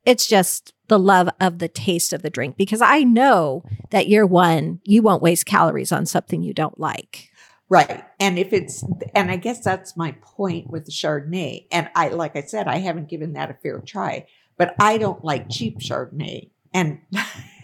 it's 0.06 0.28
just 0.28 0.74
the 0.88 0.98
love 0.98 1.30
of 1.40 1.60
the 1.60 1.68
taste 1.68 2.14
of 2.14 2.24
the 2.24 2.30
drink 2.30 2.58
because 2.58 2.82
I 2.82 3.04
know 3.04 3.64
that 3.92 4.08
you're 4.08 4.26
one, 4.26 4.80
you 4.84 5.02
won't 5.02 5.22
waste 5.22 5.46
calories 5.46 5.92
on 5.92 6.06
something 6.06 6.42
you 6.42 6.54
don't 6.54 6.80
like. 6.80 7.30
Right. 7.68 8.04
And 8.20 8.40
if 8.40 8.52
it's, 8.52 8.84
and 9.14 9.30
I 9.30 9.36
guess 9.36 9.64
that's 9.64 9.96
my 9.96 10.16
point 10.22 10.72
with 10.72 10.86
the 10.86 10.92
Chardonnay. 10.92 11.68
And 11.72 11.90
I, 11.96 12.08
like 12.10 12.36
I 12.36 12.42
said, 12.42 12.68
I 12.68 12.78
haven't 12.78 13.10
given 13.10 13.34
that 13.34 13.52
a 13.52 13.54
fair 13.54 13.80
try, 13.80 14.26
but 14.60 14.76
I 14.78 14.98
don't 15.00 15.24
like 15.24 15.50
cheap 15.50 15.80
Chardonnay. 15.80 16.52
And 16.74 17.00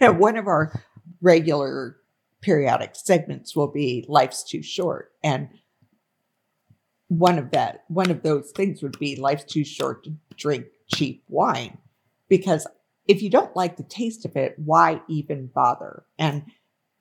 one 0.00 0.36
of 0.36 0.48
our 0.48 0.72
regular 1.20 1.98
periodic 2.40 2.96
segments 2.96 3.54
will 3.54 3.68
be 3.68 4.04
Life's 4.08 4.42
Too 4.42 4.62
Short. 4.62 5.12
And 5.22 5.50
one 7.08 7.38
of 7.38 7.50
that, 7.52 7.84
one 7.88 8.10
of 8.10 8.22
those 8.22 8.50
things 8.50 8.82
would 8.82 8.98
be 8.98 9.14
Life's 9.14 9.44
Too 9.44 9.62
Short 9.62 10.04
to 10.04 10.14
drink 10.36 10.66
cheap 10.92 11.22
wine. 11.28 11.78
Because 12.28 12.66
if 13.06 13.22
you 13.22 13.28
don't 13.30 13.54
like 13.54 13.76
the 13.76 13.84
taste 13.84 14.24
of 14.24 14.34
it, 14.34 14.54
why 14.56 15.02
even 15.06 15.48
bother? 15.54 16.04
And 16.18 16.44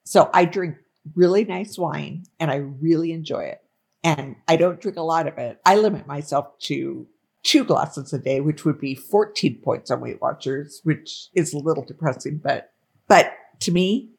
so 0.03 0.29
I 0.33 0.45
drink 0.45 0.75
really 1.15 1.45
nice 1.45 1.77
wine 1.77 2.25
and 2.39 2.51
I 2.51 2.57
really 2.57 3.13
enjoy 3.13 3.45
it. 3.45 3.61
And 4.03 4.35
I 4.47 4.57
don't 4.57 4.79
drink 4.79 4.97
a 4.97 5.01
lot 5.01 5.25
of 5.25 5.37
it. 5.37 5.59
I 5.65 5.77
limit 5.77 6.05
myself 6.05 6.59
to 6.59 7.07
two 7.45 7.63
glasses 7.63 8.11
a 8.11 8.17
day, 8.17 8.41
which 8.41 8.65
would 8.65 8.79
be 8.79 8.95
14 8.95 9.61
points 9.63 9.91
on 9.91 10.01
Weight 10.01 10.19
Watchers, 10.19 10.81
which 10.83 11.29
is 11.33 11.53
a 11.53 11.59
little 11.59 11.85
depressing, 11.85 12.41
but 12.43 12.71
but 13.07 13.31
to 13.61 13.71
me, 13.71 14.09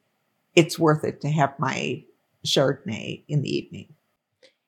it's 0.55 0.79
worth 0.79 1.03
it 1.03 1.21
to 1.21 1.29
have 1.29 1.53
my 1.59 2.03
Chardonnay 2.45 3.25
in 3.27 3.41
the 3.41 3.55
evening. 3.55 3.93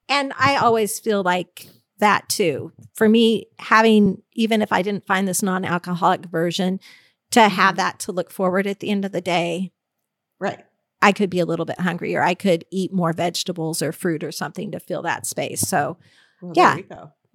And 0.10 0.34
I 0.38 0.58
always 0.58 1.00
feel 1.00 1.24
like 1.24 1.68
that 2.00 2.28
too. 2.28 2.74
For 2.94 3.08
me, 3.08 3.48
having 3.60 4.22
even 4.34 4.62
if 4.62 4.74
I 4.74 4.82
didn't 4.82 5.08
find 5.08 5.28
this 5.28 5.42
non-alcoholic 5.42 6.26
version, 6.26 6.80
to 7.32 7.48
have 7.48 7.72
mm-hmm. 7.72 7.78
that 7.78 8.00
to 8.00 8.12
look 8.12 8.32
forward 8.32 8.68
at 8.68 8.80
the 8.80 8.90
end 8.90 9.06
of 9.06 9.12
the 9.12 9.22
day. 9.22 9.72
Right. 10.40 10.66
I 11.02 11.12
could 11.14 11.30
be 11.30 11.40
a 11.40 11.46
little 11.46 11.66
bit 11.66 11.80
hungrier. 11.80 12.22
I 12.22 12.34
could 12.34 12.66
eat 12.72 12.92
more 12.92 13.14
vegetables 13.14 13.82
or 13.82 13.92
fruit 13.94 14.24
or 14.24 14.32
something 14.32 14.72
to 14.72 14.80
fill 14.80 15.02
that 15.04 15.26
space. 15.26 15.62
So, 15.62 15.98
Well, 16.42 16.54
Yeah. 16.56 16.78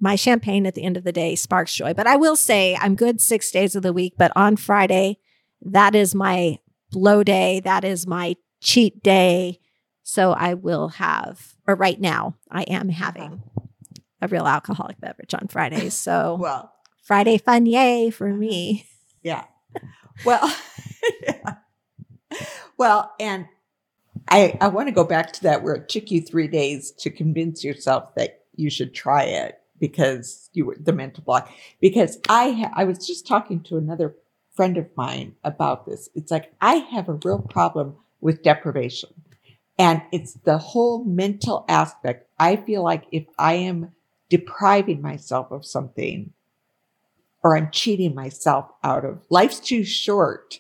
There 0.01 0.11
you 0.11 0.11
go. 0.11 0.11
my 0.11 0.17
champagne 0.17 0.67
at 0.67 0.75
the 0.75 0.83
end 0.85 0.97
of 0.97 1.05
the 1.05 1.13
day 1.13 1.35
sparks 1.35 1.75
joy. 1.75 1.95
But 1.95 2.07
I 2.07 2.17
will 2.17 2.37
say 2.37 2.77
I'm 2.81 2.95
good 2.95 3.21
six 3.21 3.51
days 3.51 3.75
of 3.77 3.83
the 3.83 3.93
week, 3.93 4.15
but 4.17 4.33
on 4.37 4.57
Friday, 4.57 5.19
that 5.63 5.95
is 5.95 6.15
my 6.15 6.59
blow 6.91 7.23
day. 7.25 7.61
That 7.61 7.85
is 7.85 8.07
my 8.07 8.37
cheat 8.61 9.03
day. 9.03 9.61
So 10.03 10.33
I 10.33 10.55
will 10.55 10.89
have, 10.89 11.55
or 11.67 11.75
right 11.75 12.01
now, 12.01 12.37
I 12.51 12.63
am 12.65 12.91
having 12.91 13.43
a 14.21 14.29
real 14.29 14.47
alcoholic 14.47 15.01
beverage 15.01 15.35
on 15.35 15.49
Fridays. 15.49 15.95
So 15.95 16.37
Well, 16.41 16.73
Friday 17.03 17.39
fun, 17.39 17.67
yay 17.67 18.11
for 18.11 18.29
me. 18.29 18.87
Yeah. 19.23 19.45
Well, 20.25 20.55
yeah. 21.23 21.57
well, 22.79 23.13
and 23.19 23.47
I 24.29 24.57
I 24.61 24.69
want 24.69 24.89
to 24.89 24.93
go 24.93 25.05
back 25.05 25.33
to 25.35 25.43
that 25.45 25.63
where 25.63 25.75
it 25.75 25.89
took 25.89 26.11
you 26.11 26.21
three 26.21 26.49
days 26.49 26.93
to 26.99 27.11
convince 27.11 27.65
yourself 27.65 28.15
that 28.15 28.45
you 28.55 28.71
should 28.71 28.95
try 28.95 29.25
it 29.25 29.59
because 29.79 30.51
you 30.53 30.65
were 30.67 30.77
the 30.79 30.93
mental 30.93 31.25
block. 31.25 31.51
Because 31.81 32.19
I 32.29 32.53
ha- 32.53 32.73
I 32.75 32.85
was 32.85 33.07
just 33.07 33.27
talking 33.27 33.61
to 33.65 33.77
another 33.77 34.15
friend 34.55 34.77
of 34.77 34.87
mine 34.97 35.35
about 35.43 35.87
this. 35.87 36.09
It's 36.15 36.31
like 36.31 36.53
I 36.61 36.77
have 36.77 37.09
a 37.09 37.19
real 37.25 37.41
problem 37.41 37.97
with 38.21 38.43
deprivation. 38.43 39.11
And 39.79 40.03
it's 40.13 40.35
the 40.35 40.59
whole 40.59 41.05
mental 41.05 41.65
aspect. 41.69 42.29
I 42.39 42.57
feel 42.57 42.83
like 42.85 43.05
if 43.11 43.25
I 43.39 43.55
am 43.55 43.93
depriving 44.29 45.03
myself 45.03 45.51
of 45.51 45.67
something, 45.67 46.33
or 47.45 47.57
I'm 47.57 47.71
cheating 47.71 48.15
myself 48.15 48.71
out 48.83 49.05
of. 49.05 49.23
Life's 49.29 49.61
too 49.61 49.85
short 49.85 50.59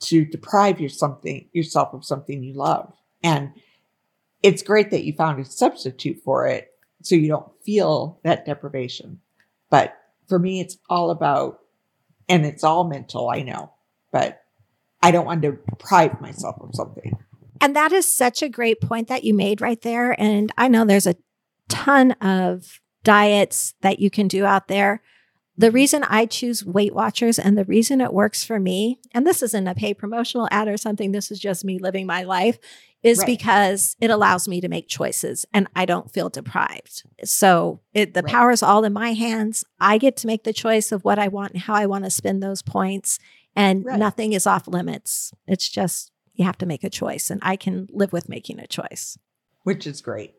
to 0.00 0.24
deprive 0.24 0.80
you 0.80 0.88
something 0.88 1.48
yourself 1.52 1.94
of 1.94 2.04
something 2.04 2.42
you 2.42 2.52
love. 2.52 2.92
And 3.22 3.52
it's 4.42 4.62
great 4.62 4.90
that 4.90 5.04
you 5.04 5.14
found 5.14 5.40
a 5.40 5.44
substitute 5.44 6.20
for 6.22 6.46
it 6.46 6.73
so 7.04 7.14
you 7.14 7.28
don't 7.28 7.52
feel 7.64 8.18
that 8.24 8.46
deprivation. 8.46 9.20
But 9.70 9.96
for 10.26 10.38
me, 10.38 10.60
it's 10.60 10.78
all 10.88 11.10
about, 11.10 11.60
and 12.28 12.44
it's 12.46 12.64
all 12.64 12.84
mental, 12.84 13.28
I 13.28 13.42
know, 13.42 13.72
but 14.10 14.42
I 15.02 15.10
don't 15.10 15.26
want 15.26 15.42
to 15.42 15.52
deprive 15.52 16.20
myself 16.20 16.56
of 16.60 16.74
something. 16.74 17.16
And 17.60 17.76
that 17.76 17.92
is 17.92 18.10
such 18.10 18.42
a 18.42 18.48
great 18.48 18.80
point 18.80 19.08
that 19.08 19.22
you 19.22 19.34
made 19.34 19.60
right 19.60 19.80
there. 19.82 20.18
And 20.20 20.50
I 20.56 20.68
know 20.68 20.84
there's 20.84 21.06
a 21.06 21.16
ton 21.68 22.12
of 22.12 22.80
diets 23.04 23.74
that 23.82 23.98
you 23.98 24.10
can 24.10 24.26
do 24.26 24.46
out 24.46 24.68
there. 24.68 25.02
The 25.56 25.70
reason 25.70 26.02
I 26.04 26.26
choose 26.26 26.64
Weight 26.64 26.94
Watchers 26.94 27.38
and 27.38 27.56
the 27.56 27.64
reason 27.64 28.00
it 28.00 28.12
works 28.12 28.42
for 28.42 28.58
me, 28.58 28.98
and 29.12 29.26
this 29.26 29.42
isn't 29.42 29.68
a 29.68 29.74
paid 29.74 29.98
promotional 29.98 30.48
ad 30.50 30.68
or 30.68 30.76
something, 30.76 31.12
this 31.12 31.30
is 31.30 31.38
just 31.38 31.64
me 31.64 31.78
living 31.78 32.06
my 32.06 32.24
life, 32.24 32.58
is 33.04 33.18
Right. 33.18 33.26
because 33.26 33.94
it 34.00 34.10
allows 34.10 34.48
me 34.48 34.60
to 34.60 34.68
make 34.68 34.88
choices 34.88 35.44
and 35.52 35.68
I 35.76 35.84
don't 35.84 36.10
feel 36.10 36.28
deprived. 36.30 37.04
So 37.22 37.80
it, 37.92 38.14
the 38.14 38.22
Right. 38.22 38.32
power 38.32 38.50
is 38.50 38.62
all 38.62 38.82
in 38.82 38.92
my 38.92 39.12
hands. 39.12 39.62
I 39.78 39.98
get 39.98 40.16
to 40.18 40.26
make 40.26 40.42
the 40.42 40.52
choice 40.54 40.90
of 40.90 41.04
what 41.04 41.18
I 41.20 41.28
want 41.28 41.52
and 41.52 41.60
how 41.62 41.74
I 41.74 41.86
want 41.86 42.04
to 42.04 42.10
spend 42.10 42.42
those 42.42 42.62
points, 42.62 43.18
and 43.54 43.84
Right. 43.84 43.98
nothing 43.98 44.32
is 44.32 44.46
off 44.46 44.66
limits. 44.66 45.32
It's 45.46 45.68
just 45.68 46.10
you 46.34 46.44
have 46.44 46.58
to 46.58 46.66
make 46.66 46.82
a 46.82 46.90
choice, 46.90 47.30
and 47.30 47.38
I 47.44 47.54
can 47.54 47.86
live 47.92 48.12
with 48.12 48.28
making 48.28 48.58
a 48.58 48.66
choice. 48.66 49.16
Which 49.62 49.86
is 49.86 50.00
great. 50.00 50.34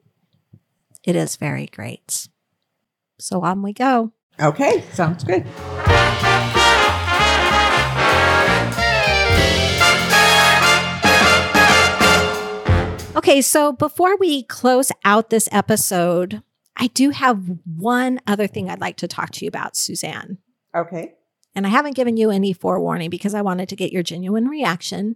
It 1.04 1.16
is 1.16 1.36
very 1.38 1.68
great. 1.68 2.28
So 3.20 3.42
on 3.44 3.62
we 3.62 3.72
go. 3.72 4.12
Okay, 4.42 4.84
sounds 4.92 5.24
good. 5.24 5.46
Okay, 13.16 13.42
so 13.42 13.72
before 13.72 14.18
we 14.18 14.44
close 14.44 14.92
out 15.06 15.30
this 15.30 15.48
episode, 15.52 16.44
I 16.76 16.88
do 16.88 17.12
have 17.12 17.50
one 17.66 18.20
other 18.28 18.46
thing 18.46 18.70
I'd 18.70 18.82
like 18.82 18.98
to 18.98 19.08
talk 19.08 19.32
to 19.32 19.46
you 19.46 19.48
about, 19.48 19.78
Suzanne. 19.78 20.40
Okay. 20.76 21.14
And 21.56 21.66
I 21.66 21.70
haven't 21.70 21.96
given 21.96 22.18
you 22.18 22.30
any 22.30 22.52
forewarning 22.52 23.10
because 23.10 23.34
I 23.34 23.42
wanted 23.42 23.70
to 23.70 23.76
get 23.78 23.94
your 23.94 24.04
genuine 24.04 24.50
reaction. 24.50 25.16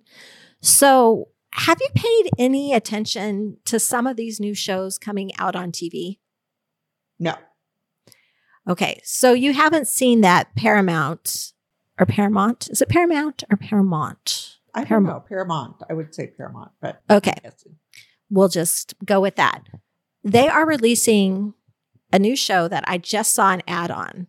So, 0.62 1.28
have 1.54 1.80
you 1.82 1.90
paid 1.94 2.30
any 2.38 2.74
attention 2.74 3.58
to 3.66 3.80
some 3.80 4.08
of 4.08 4.16
these 4.16 4.40
new 4.40 4.54
shows 4.54 4.98
coming 4.98 5.36
out 5.38 5.56
on 5.56 5.72
TV? 5.72 6.20
No. 7.20 7.36
Okay, 8.68 9.02
so 9.04 9.34
you 9.34 9.52
haven't 9.52 9.88
seen 9.88 10.22
that 10.22 10.56
Paramount 10.56 11.52
or 12.00 12.06
Paramount? 12.06 12.70
Is 12.70 12.82
it 12.82 12.88
Paramount 12.88 13.44
or 13.52 13.58
Paramount? 13.58 14.59
I 14.74 14.80
don't 14.82 14.88
Paramount. 14.88 15.24
know. 15.24 15.28
Paramount. 15.28 15.76
I 15.90 15.94
would 15.94 16.14
say 16.14 16.28
Paramount, 16.28 16.72
but 16.82 17.02
Okay, 17.10 17.34
we'll 18.30 18.48
just 18.50 18.94
go 19.06 19.20
with 19.22 19.36
that. 19.36 19.64
They 20.24 20.48
are 20.48 20.66
releasing 20.66 21.54
a 22.12 22.20
new 22.20 22.36
show 22.36 22.68
that 22.68 22.84
I 22.88 22.98
just 22.98 23.34
saw 23.34 23.52
an 23.52 23.62
ad 23.68 23.92
on 23.92 24.28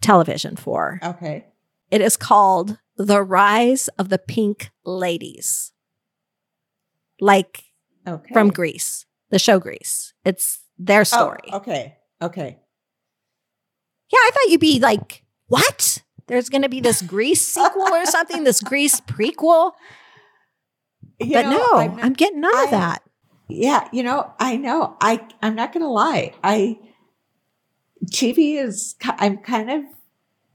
television 0.00 0.56
for. 0.56 0.98
Okay. 1.02 1.46
It 1.90 2.00
is 2.00 2.16
called 2.16 2.78
The 2.96 3.22
Rise 3.22 3.88
of 3.98 4.08
the 4.08 4.18
Pink 4.18 4.70
Ladies. 4.84 5.72
Like 7.20 7.64
Okay. 8.06 8.32
from 8.32 8.50
Grease, 8.50 9.04
the 9.30 9.38
show 9.38 9.58
Grease. 9.58 10.14
It's 10.24 10.60
their 10.78 11.00
Oh, 11.00 11.04
story. 11.04 11.40
okay. 11.52 11.98
Okay. 12.22 12.58
Yeah, 14.12 14.18
I 14.18 14.30
thought 14.32 14.50
you'd 14.50 14.60
be 14.60 14.80
like, 14.80 15.24
what? 15.48 16.02
There's 16.30 16.48
going 16.48 16.62
to 16.62 16.68
be 16.68 16.80
this 16.80 17.02
Grease 17.02 17.44
sequel 17.44 17.82
or 17.92 18.06
something, 18.06 18.44
this 18.44 18.60
Grease 18.60 19.00
prequel. 19.00 19.72
You 21.18 21.32
but 21.34 21.42
know, 21.42 21.50
no, 21.58 21.72
I'm, 21.74 21.98
I'm- 21.98 22.12
getting 22.12 22.40
none 22.40 22.64
of 22.64 22.70
that. 22.70 23.02
yeah, 23.48 23.88
you 23.92 24.04
know, 24.04 24.32
I 24.38 24.56
know. 24.56 24.96
I 25.00 25.26
I'm 25.42 25.56
not 25.56 25.72
going 25.72 25.82
to 25.82 25.88
lie. 25.90 26.32
I 26.44 26.78
TV 28.06 28.62
is 28.62 28.94
I'm 29.04 29.38
kind 29.38 29.70
of 29.70 29.82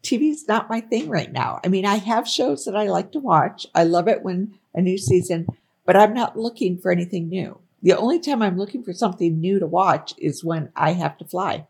TV's 0.02 0.48
not 0.48 0.70
my 0.70 0.80
thing 0.80 1.10
right 1.10 1.32
now. 1.32 1.60
I 1.64 1.68
mean, 1.68 1.86
I 1.86 1.96
have 1.96 2.28
shows 2.28 2.64
that 2.66 2.76
I 2.76 2.88
like 2.88 3.12
to 3.12 3.20
watch. 3.20 3.68
I 3.76 3.84
love 3.84 4.08
it 4.08 4.24
when 4.24 4.58
a 4.74 4.82
new 4.82 4.98
season, 4.98 5.46
but 5.86 5.98
I'm 5.98 6.14
not 6.14 6.38
looking 6.38 6.78
for 6.78 6.90
anything 6.92 7.28
new. 7.28 7.60
The 7.84 7.98
only 7.98 8.20
time 8.20 8.42
I'm 8.42 8.58
looking 8.58 8.82
for 8.82 8.94
something 8.94 9.40
new 9.40 9.60
to 9.60 9.68
watch 9.68 10.14
is 10.18 10.44
when 10.44 10.72
I 10.76 10.94
have 10.94 11.18
to 11.18 11.26
fly. 11.26 11.68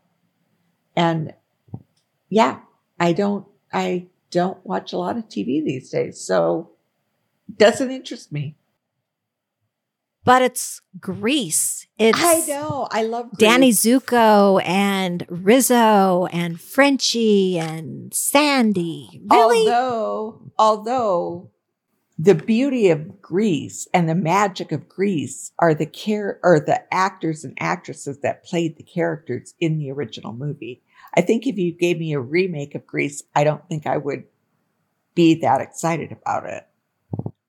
And 0.94 1.34
yeah, 2.30 2.60
I 3.00 3.12
don't 3.12 3.46
I 3.76 4.06
don't 4.30 4.64
watch 4.64 4.92
a 4.92 4.98
lot 4.98 5.18
of 5.18 5.28
TV 5.28 5.62
these 5.62 5.90
days. 5.90 6.18
So 6.18 6.70
doesn't 7.54 7.90
interest 7.90 8.32
me. 8.32 8.56
But 10.24 10.42
it's 10.42 10.80
Grease. 10.98 11.86
It's 11.98 12.18
I 12.20 12.44
know. 12.48 12.88
I 12.90 13.04
love 13.04 13.38
Danny 13.38 13.70
Zuko 13.70 14.60
and 14.64 15.24
Rizzo 15.28 16.26
and 16.32 16.60
Frenchie 16.60 17.58
and 17.58 18.12
Sandy. 18.12 19.22
Really? 19.30 19.68
Although, 19.68 20.40
although 20.58 21.50
the 22.18 22.34
beauty 22.34 22.88
of 22.88 23.20
Grease 23.20 23.86
and 23.92 24.08
the 24.08 24.16
magic 24.16 24.72
of 24.72 24.88
Grease 24.88 25.52
are 25.58 25.74
the 25.74 25.86
care 25.86 26.40
or 26.42 26.58
the 26.58 26.82
actors 26.92 27.44
and 27.44 27.56
actresses 27.60 28.18
that 28.20 28.42
played 28.42 28.78
the 28.78 28.82
characters 28.82 29.54
in 29.60 29.78
the 29.78 29.92
original 29.92 30.32
movie. 30.32 30.82
I 31.16 31.22
think 31.22 31.46
if 31.46 31.56
you 31.56 31.72
gave 31.72 31.98
me 31.98 32.12
a 32.12 32.20
remake 32.20 32.74
of 32.74 32.86
Grease, 32.86 33.22
I 33.34 33.44
don't 33.44 33.66
think 33.68 33.86
I 33.86 33.96
would 33.96 34.24
be 35.14 35.34
that 35.40 35.60
excited 35.60 36.12
about 36.12 36.44
it. 36.46 36.66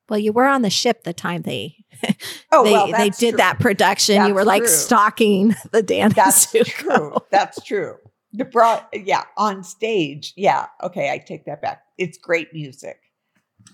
Well, 0.10 0.20
you 0.20 0.32
were 0.32 0.46
on 0.46 0.62
the 0.62 0.70
ship 0.70 1.04
the 1.04 1.12
time 1.14 1.42
they 1.42 1.84
Oh, 2.52 2.64
they, 2.64 2.72
well, 2.72 2.88
they 2.92 3.10
did 3.10 3.32
true. 3.32 3.38
that 3.38 3.60
production. 3.60 4.16
you 4.16 4.22
That's 4.22 4.34
were 4.36 4.46
like 4.46 4.62
true. 4.64 4.72
stalking 4.72 5.56
the 5.72 5.84
dance. 5.84 6.14
That's 6.16 6.50
true. 6.52 7.18
That's 7.32 7.62
true. 7.64 7.98
The 8.34 8.46
broad, 8.46 8.84
yeah, 8.94 9.24
on 9.36 9.64
stage. 9.64 10.34
Yeah. 10.38 10.68
Okay. 10.82 11.12
I 11.12 11.18
take 11.18 11.46
that 11.46 11.62
back. 11.62 11.84
It's 11.98 12.18
great 12.18 12.54
music. 12.54 13.00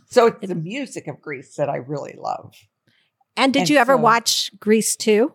So 0.10 0.27
it's 0.27 0.47
the 0.47 0.56
music 0.56 1.08
of 1.08 1.21
Grease 1.21 1.56
that 1.56 1.69
I 1.69 1.77
really 1.77 2.15
love. 2.17 2.56
And 3.38 3.53
did 3.53 3.62
And 3.62 3.69
you 3.69 3.77
ever 3.77 3.93
so- 3.93 3.97
watch 3.97 4.51
Grease 4.60 4.95
2? 4.95 5.34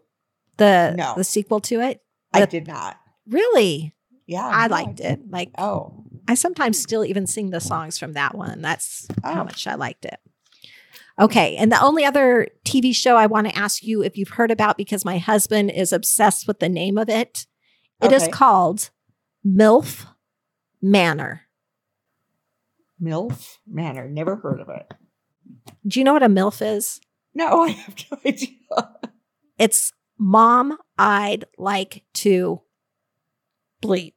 The 0.56 0.94
No. 0.96 1.14
the 1.16 1.22
sequel 1.24 1.60
to 1.60 1.80
it? 1.80 2.02
I 2.32 2.44
did 2.46 2.66
not. 2.66 2.96
Really? 3.28 3.94
Yeah. 4.28 4.46
I 4.46 4.68
no, 4.68 4.74
liked 4.74 5.00
it. 5.00 5.20
Like 5.28 5.50
Oh. 5.58 6.04
I 6.28 6.34
sometimes 6.34 6.78
still 6.78 7.04
even 7.04 7.26
sing 7.26 7.50
the 7.50 7.58
songs 7.60 7.98
from 7.98 8.12
that 8.12 8.34
one. 8.36 8.60
That's 8.62 9.08
how 9.24 9.40
Oh. 9.40 9.44
much 9.44 9.66
I 9.66 9.74
liked 9.74 10.04
it. 10.04 10.20
Okay. 11.18 11.56
And 11.56 11.72
the 11.72 11.82
only 11.82 12.04
other 12.04 12.46
TV 12.64 12.94
show 12.94 13.16
I 13.16 13.26
want 13.26 13.48
to 13.48 13.56
ask 13.58 13.82
you 13.82 14.02
if 14.02 14.16
you've 14.16 14.28
heard 14.28 14.50
about 14.52 14.76
because 14.76 15.04
my 15.04 15.18
husband 15.18 15.70
is 15.72 15.92
obsessed 15.92 16.46
with 16.46 16.60
the 16.60 16.68
name 16.68 16.96
of 16.98 17.08
it. 17.08 17.46
It 18.00 18.12
is 18.12 18.22
Okay. 18.24 18.30
called 18.32 18.90
MILF 19.44 20.06
Manor. 20.80 21.42
MILF 23.02 23.58
Manor. 23.66 24.08
Never 24.08 24.36
heard 24.36 24.60
of 24.60 24.68
it. 24.68 24.92
Do 25.86 25.98
you 25.98 26.04
know 26.04 26.12
what 26.12 26.22
a 26.22 26.28
MILF 26.28 26.60
is? 26.76 27.00
No, 27.34 27.62
I 27.62 27.70
have 27.70 27.94
no 28.10 28.18
idea. 28.26 28.50
It's 29.58 29.92
mom, 30.18 30.76
I'd 30.98 31.44
like 31.56 32.04
to 32.14 32.60
bleep. 33.82 34.14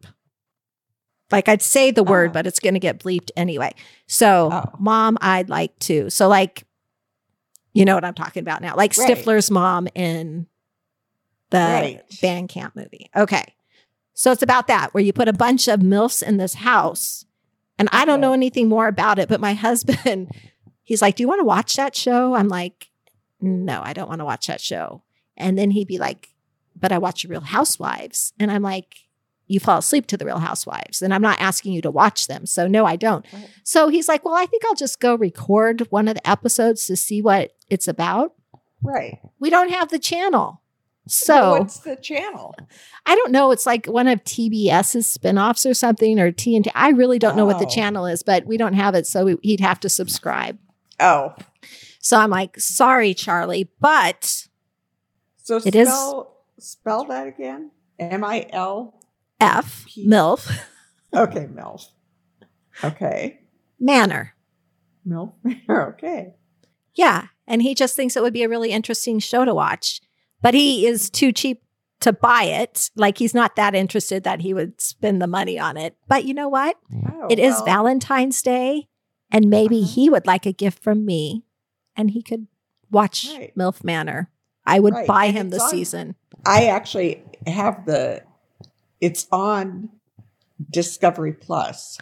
Like 1.31 1.47
I'd 1.47 1.61
say 1.61 1.91
the 1.91 2.03
word, 2.03 2.31
Oh. 2.31 2.33
but 2.33 2.47
it's 2.47 2.59
going 2.59 2.73
to 2.73 2.79
get 2.79 2.99
bleeped 2.99 3.31
anyway. 3.37 3.71
So, 4.07 4.49
Oh. 4.51 4.75
mom, 4.79 5.17
I'd 5.21 5.49
like 5.49 5.77
to. 5.79 6.09
So, 6.09 6.27
like, 6.27 6.65
you 7.73 7.85
know 7.85 7.95
what 7.95 8.03
I'm 8.03 8.13
talking 8.13 8.41
about 8.41 8.61
now, 8.61 8.75
like 8.75 8.97
Right. 8.97 9.09
Stifler's 9.17 9.49
mom 9.49 9.87
in 9.95 10.47
the 11.51 11.57
Right. 11.57 12.01
band 12.21 12.49
camp 12.49 12.75
movie. 12.75 13.09
Okay. 13.15 13.43
So 14.13 14.31
it's 14.31 14.41
about 14.43 14.67
that, 14.67 14.93
where 14.93 15.03
you 15.03 15.13
put 15.13 15.29
a 15.29 15.33
bunch 15.33 15.67
of 15.69 15.79
MILFs 15.79 16.21
in 16.21 16.37
this 16.37 16.55
house. 16.55 17.25
And 17.79 17.87
I 17.93 18.03
don't 18.05 18.21
know 18.21 18.33
anything 18.33 18.67
more 18.67 18.87
about 18.87 19.17
it, 19.19 19.29
but 19.29 19.39
my 19.39 19.53
husband, 19.67 20.31
he's 20.83 21.01
like, 21.01 21.15
Do 21.15 21.23
you 21.23 21.27
want 21.29 21.39
to 21.39 21.45
watch 21.45 21.75
that 21.77 21.95
show? 21.95 22.35
I'm 22.35 22.49
like, 22.49 22.89
No, 23.39 23.81
I 23.83 23.93
don't 23.93 24.09
want 24.09 24.19
to 24.19 24.25
watch 24.25 24.47
that 24.47 24.59
show. 24.61 25.01
And 25.37 25.57
then 25.57 25.71
he'd 25.71 25.87
be 25.87 25.97
like, 25.97 26.29
But 26.77 26.91
I 26.91 26.97
watch 26.97 27.23
Real 27.23 27.39
Housewives. 27.41 28.33
And 28.37 28.51
I'm 28.51 28.61
like, 28.63 28.97
You 29.51 29.59
fall 29.59 29.79
asleep 29.79 30.07
to 30.07 30.17
the 30.17 30.25
Real 30.25 30.39
Housewives. 30.39 31.01
And 31.01 31.13
I'm 31.13 31.21
not 31.21 31.39
asking 31.41 31.73
you 31.73 31.81
to 31.81 31.91
watch 31.91 32.27
them. 32.27 32.45
So 32.45 32.67
no, 32.67 32.85
I 32.85 32.95
don't. 32.95 33.25
Right. 33.33 33.49
So 33.63 33.89
he's 33.89 34.07
like, 34.07 34.23
Well, 34.23 34.33
I 34.35 34.45
think 34.45 34.63
I'll 34.65 34.75
just 34.75 34.99
go 34.99 35.15
record 35.15 35.87
one 35.91 36.07
of 36.07 36.15
the 36.15 36.29
episodes 36.29 36.85
to 36.87 36.95
see 36.95 37.21
what 37.21 37.51
it's 37.69 37.87
about. 37.87 38.33
Right. 38.81 39.19
We 39.39 39.49
don't 39.49 39.69
have 39.71 39.89
the 39.89 39.99
channel. 39.99 40.61
So 41.07 41.57
what's 41.59 41.79
the 41.79 41.95
channel? 41.95 42.55
I 43.05 43.15
don't 43.15 43.31
know. 43.31 43.51
It's 43.51 43.65
like 43.65 43.87
one 43.87 44.07
of 44.07 44.23
TBS's 44.23 45.17
spinoffs 45.17 45.69
or 45.69 45.73
something, 45.73 46.19
or 46.19 46.31
TNT. 46.31 46.71
I 46.75 46.89
really 46.91 47.19
don't 47.19 47.35
know 47.35 47.45
what 47.45 47.59
the 47.59 47.65
Oh. 47.65 47.69
channel 47.69 48.05
is, 48.05 48.21
but 48.23 48.45
we 48.45 48.55
don't 48.55 48.73
have 48.73 48.93
it, 48.95 49.07
so 49.07 49.25
we, 49.25 49.35
he'd 49.41 49.59
have 49.59 49.79
to 49.81 49.89
subscribe. 49.89 50.57
Oh, 50.99 51.33
So 51.99 52.17
I'm 52.17 52.29
like, 52.29 52.59
sorry, 52.59 53.13
Charlie, 53.15 53.69
but 53.81 54.47
so 55.43 55.57
It 55.65 55.75
is- 55.75 55.87
spell 55.89 56.37
spell 56.59 57.05
that 57.05 57.27
again. 57.27 57.71
M 57.99 58.23
I 58.23 58.47
L. 58.51 59.00
F 59.41 59.85
P- 59.87 60.07
MILF 60.07 60.49
Okay, 61.13 61.47
MILF. 61.53 61.87
Okay, 62.83 63.39
Manor. 63.79 64.33
MILF. 65.07 65.33
okay. 65.69 66.33
Yeah, 66.93 67.27
and 67.47 67.61
he 67.61 67.73
just 67.75 67.95
thinks 67.95 68.15
it 68.15 68.23
would 68.23 68.33
be 68.33 68.43
a 68.43 68.49
really 68.49 68.71
interesting 68.71 69.19
show 69.19 69.43
to 69.45 69.53
watch, 69.53 69.99
but 70.41 70.53
he 70.53 70.85
is 70.87 71.09
too 71.09 71.31
cheap 71.31 71.61
to 72.01 72.13
buy 72.13 72.43
it. 72.43 72.89
Like 72.95 73.17
he's 73.17 73.33
not 73.33 73.55
that 73.55 73.75
interested 73.75 74.23
that 74.23 74.41
he 74.41 74.53
would 74.53 74.79
spend 74.81 75.21
the 75.21 75.27
money 75.27 75.59
on 75.59 75.77
it. 75.77 75.95
But 76.07 76.25
you 76.25 76.33
know 76.33 76.49
what? 76.49 76.77
Oh, 77.11 77.27
It 77.29 77.39
is 77.39 77.53
well, 77.55 77.65
Valentine's 77.65 78.41
Day, 78.41 78.87
and 79.31 79.49
maybe 79.49 79.79
Uh-huh. 79.81 79.91
he 79.93 80.09
would 80.09 80.25
like 80.27 80.45
a 80.45 80.51
gift 80.53 80.83
from 80.83 81.05
me, 81.05 81.43
and 81.95 82.11
he 82.11 82.21
could 82.23 82.47
watch 82.89 83.27
Right. 83.33 83.53
MILF 83.55 83.83
Manor. 83.83 84.29
I 84.65 84.79
would 84.79 84.93
Right, 84.93 85.07
buy 85.07 85.25
and 85.25 85.37
him 85.37 85.49
the 85.49 85.61
on- 85.61 85.69
season. 85.69 86.15
I 86.45 86.65
actually 86.67 87.23
have 87.47 87.85
the. 87.85 88.23
It's 89.01 89.27
on 89.31 89.89
Discovery 90.69 91.33
Plus. 91.33 91.97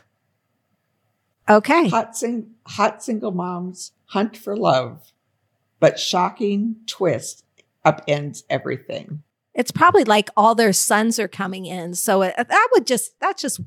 Okay. 1.50 1.90
Hot 1.90 2.16
sing, 2.16 2.52
hot 2.68 3.02
single 3.04 3.32
moms 3.32 3.94
hunt 4.08 4.38
for 4.38 4.56
love, 4.56 5.12
but 5.80 6.00
shocking 6.00 6.76
twist 6.86 7.44
upends 7.86 8.44
everything. 8.50 9.24
It's 9.56 9.72
probably 9.72 10.04
like 10.04 10.30
all 10.38 10.54
their 10.54 10.74
sons 10.74 11.18
are 11.18 11.28
coming 11.28 11.66
in. 11.66 11.96
So 11.96 12.22
it, 12.22 12.36
that 12.38 12.70
would 12.74 12.86
just, 12.86 13.20
that's 13.20 13.42
just 13.42 13.60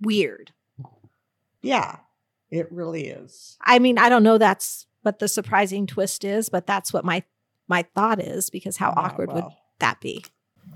weird. 0.00 0.52
Yeah, 1.62 1.98
it 2.50 2.70
really 2.72 3.06
is. 3.06 3.56
I 3.60 3.78
mean, 3.78 3.98
I 3.98 4.08
don't 4.08 4.22
know 4.22 4.38
that's 4.38 4.86
what 5.02 5.18
the 5.18 5.28
surprising 5.28 5.86
twist 5.86 6.24
is, 6.24 6.48
but 6.48 6.66
that's 6.66 6.92
what 6.92 7.04
my 7.04 7.22
my 7.68 7.84
thought 7.94 8.20
is 8.20 8.50
because 8.50 8.76
how 8.78 8.92
awkward 8.96 9.32
would 9.32 9.44
that 9.78 10.00
be? 10.00 10.24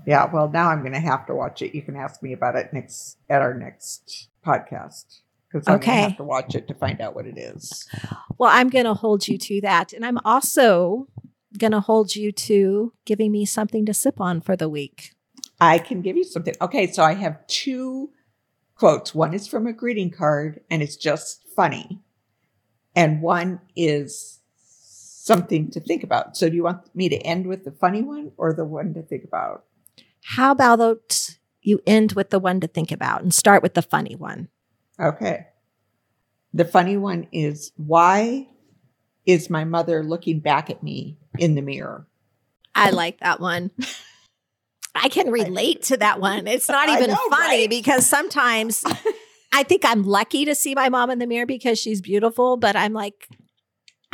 Yeah, 0.05 0.29
well, 0.31 0.49
now 0.49 0.69
I'm 0.69 0.81
going 0.81 0.93
to 0.93 0.99
have 0.99 1.25
to 1.27 1.35
watch 1.35 1.61
it. 1.61 1.75
You 1.75 1.81
can 1.81 1.95
ask 1.95 2.21
me 2.21 2.33
about 2.33 2.55
it 2.55 2.71
next 2.73 3.17
at 3.29 3.41
our 3.41 3.53
next 3.53 4.29
podcast 4.45 5.21
because 5.51 5.67
I'm 5.67 5.79
going 5.79 5.81
to 5.81 6.03
have 6.03 6.17
to 6.17 6.23
watch 6.23 6.53
it 6.53 6.67
to 6.67 6.73
find 6.73 7.01
out 7.01 7.15
what 7.15 7.25
it 7.25 7.37
is. 7.37 7.87
Well, 8.37 8.51
I'm 8.53 8.69
going 8.69 8.85
to 8.85 8.93
hold 8.93 9.27
you 9.27 9.37
to 9.37 9.61
that. 9.61 9.93
And 9.93 10.05
I'm 10.05 10.19
also 10.23 11.07
going 11.57 11.71
to 11.71 11.79
hold 11.79 12.15
you 12.15 12.31
to 12.31 12.93
giving 13.05 13.31
me 13.31 13.45
something 13.45 13.85
to 13.85 13.93
sip 13.93 14.19
on 14.19 14.41
for 14.41 14.55
the 14.55 14.69
week. 14.69 15.13
I 15.59 15.79
can 15.79 16.01
give 16.01 16.17
you 16.17 16.23
something. 16.23 16.53
Okay, 16.61 16.91
so 16.91 17.03
I 17.03 17.13
have 17.13 17.45
two 17.47 18.11
quotes. 18.75 19.15
One 19.15 19.33
is 19.33 19.47
from 19.47 19.67
a 19.67 19.73
greeting 19.73 20.11
card, 20.11 20.59
and 20.69 20.83
it's 20.83 20.97
just 20.97 21.43
funny, 21.55 22.01
and 22.95 23.21
one 23.21 23.61
is 23.75 24.39
something 25.25 25.71
to 25.71 25.79
think 25.79 26.03
about. 26.03 26.35
So, 26.35 26.49
do 26.49 26.55
you 26.55 26.63
want 26.63 26.93
me 26.93 27.07
to 27.09 27.17
end 27.17 27.47
with 27.47 27.63
the 27.63 27.71
funny 27.71 28.01
one 28.01 28.31
or 28.37 28.53
the 28.53 28.65
one 28.65 28.93
to 28.95 29.01
think 29.01 29.23
about? 29.23 29.63
How 30.27 30.51
about 30.51 31.37
you 31.61 31.81
end 31.85 32.13
with 32.13 32.31
the 32.31 32.39
one 32.39 32.59
to 32.61 32.67
think 32.67 32.91
about 32.91 33.21
and 33.21 33.31
start 33.31 33.61
with 33.61 33.75
the 33.75 33.83
funny 33.83 34.15
one? 34.15 34.49
Okay. 34.99 35.45
The 36.51 36.65
funny 36.65 36.97
one 36.97 37.27
is 37.31 37.71
why 37.77 38.47
is 39.25 39.51
my 39.51 39.65
mother 39.65 40.03
looking 40.03 40.39
back 40.39 40.69
at 40.71 40.81
me 40.81 41.17
in 41.37 41.53
the 41.53 41.61
mirror? 41.61 42.07
I 42.73 42.89
like 42.89 43.19
that 43.19 43.39
one. 43.39 43.69
I 44.95 45.09
can 45.09 45.29
relate 45.29 45.83
to 45.83 45.97
that 45.97 46.19
one. 46.19 46.47
It's 46.47 46.69
not 46.69 46.89
even 46.89 47.11
know, 47.11 47.29
funny 47.29 47.61
right? 47.61 47.69
because 47.69 48.07
sometimes 48.07 48.83
I 49.53 49.63
think 49.63 49.85
I'm 49.85 50.03
lucky 50.03 50.45
to 50.45 50.55
see 50.55 50.73
my 50.73 50.89
mom 50.89 51.11
in 51.11 51.19
the 51.19 51.27
mirror 51.27 51.45
because 51.45 51.77
she's 51.77 52.01
beautiful, 52.01 52.57
but 52.57 52.75
I'm 52.75 52.93
like, 52.93 53.27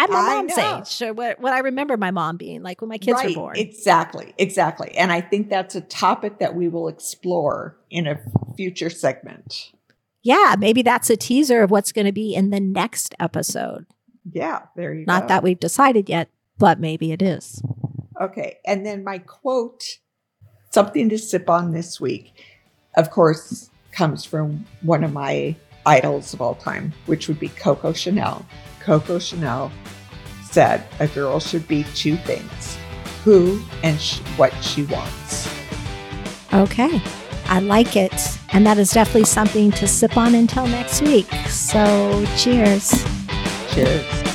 I'm 0.04 0.12
my 0.12 0.20
I 0.20 0.36
mom's 0.36 0.58
know. 0.58 0.78
age. 0.80 1.02
Or 1.10 1.14
what, 1.14 1.40
what 1.40 1.54
I 1.54 1.60
remember 1.60 1.98
my 1.98 2.12
mom 2.12 2.38
being 2.38 2.64
like 2.64 2.82
when 2.82 2.90
my 2.90 2.98
kids 2.98 3.24
were 3.24 3.34
born. 3.34 3.58
Exactly, 3.58 4.34
exactly. 4.38 4.92
And 4.98 5.12
I 5.12 5.22
think 5.22 5.50
that's 5.50 5.76
a 5.76 5.82
topic 5.82 6.40
that 6.40 6.56
we 6.56 6.68
will 6.68 6.88
explore 6.88 7.78
in 7.90 8.08
a 8.08 8.20
future 8.58 8.90
segment. 8.90 9.72
yeah, 10.24 10.56
maybe 10.60 10.82
that's 10.82 11.10
a 11.10 11.18
teaser 11.18 11.64
of 11.64 11.72
what's 11.72 11.92
going 11.92 12.06
to 12.06 12.12
be 12.12 12.36
in 12.36 12.50
the 12.52 12.60
next 12.60 13.16
episode. 13.20 13.86
Yeah, 14.32 14.64
there 14.76 14.94
you 14.94 15.06
Not 15.06 15.24
go. 15.24 15.28
that 15.30 15.44
we've 15.44 15.60
decided 15.60 16.08
yet, 16.10 16.30
but 16.58 16.80
maybe 16.80 17.12
it 17.12 17.22
is. 17.22 17.62
Okay. 18.22 18.58
And 18.66 18.86
then 18.86 19.04
my 19.04 19.18
quote, 19.18 19.84
something 20.72 21.10
to 21.10 21.18
sip 21.18 21.50
on 21.50 21.72
this 21.72 22.00
week, 22.00 22.34
of 22.96 23.10
course, 23.10 23.70
comes 23.92 24.24
from 24.26 24.66
one 24.82 25.04
of 25.04 25.12
my 25.12 25.56
idols 25.88 26.34
of 26.36 26.42
all 26.42 26.54
time, 26.56 26.94
which 27.08 27.28
would 27.28 27.40
be 27.40 27.50
Coco 27.50 27.94
Chanel. 27.94 28.46
Coco 28.84 29.20
Chanel 29.20 29.72
said 30.50 30.84
a 31.00 31.08
girl 31.08 31.40
should 31.40 31.68
be 31.68 31.84
two 31.96 32.18
things 32.18 32.78
who 33.24 33.62
and 33.84 34.00
sh- 34.00 34.20
what 34.38 34.52
she 34.64 34.84
wants. 34.84 35.48
Okay. 36.54 37.02
I 37.46 37.60
like 37.60 37.96
it. 37.96 38.14
And 38.54 38.66
that 38.66 38.78
is 38.78 38.92
definitely 38.92 39.26
something 39.26 39.72
to 39.72 39.88
sip 39.88 40.18
on 40.18 40.36
until 40.36 40.68
next 40.68 41.02
week. 41.02 41.28
So 41.48 42.26
cheers. 42.38 42.92
Cheers. 43.74 44.31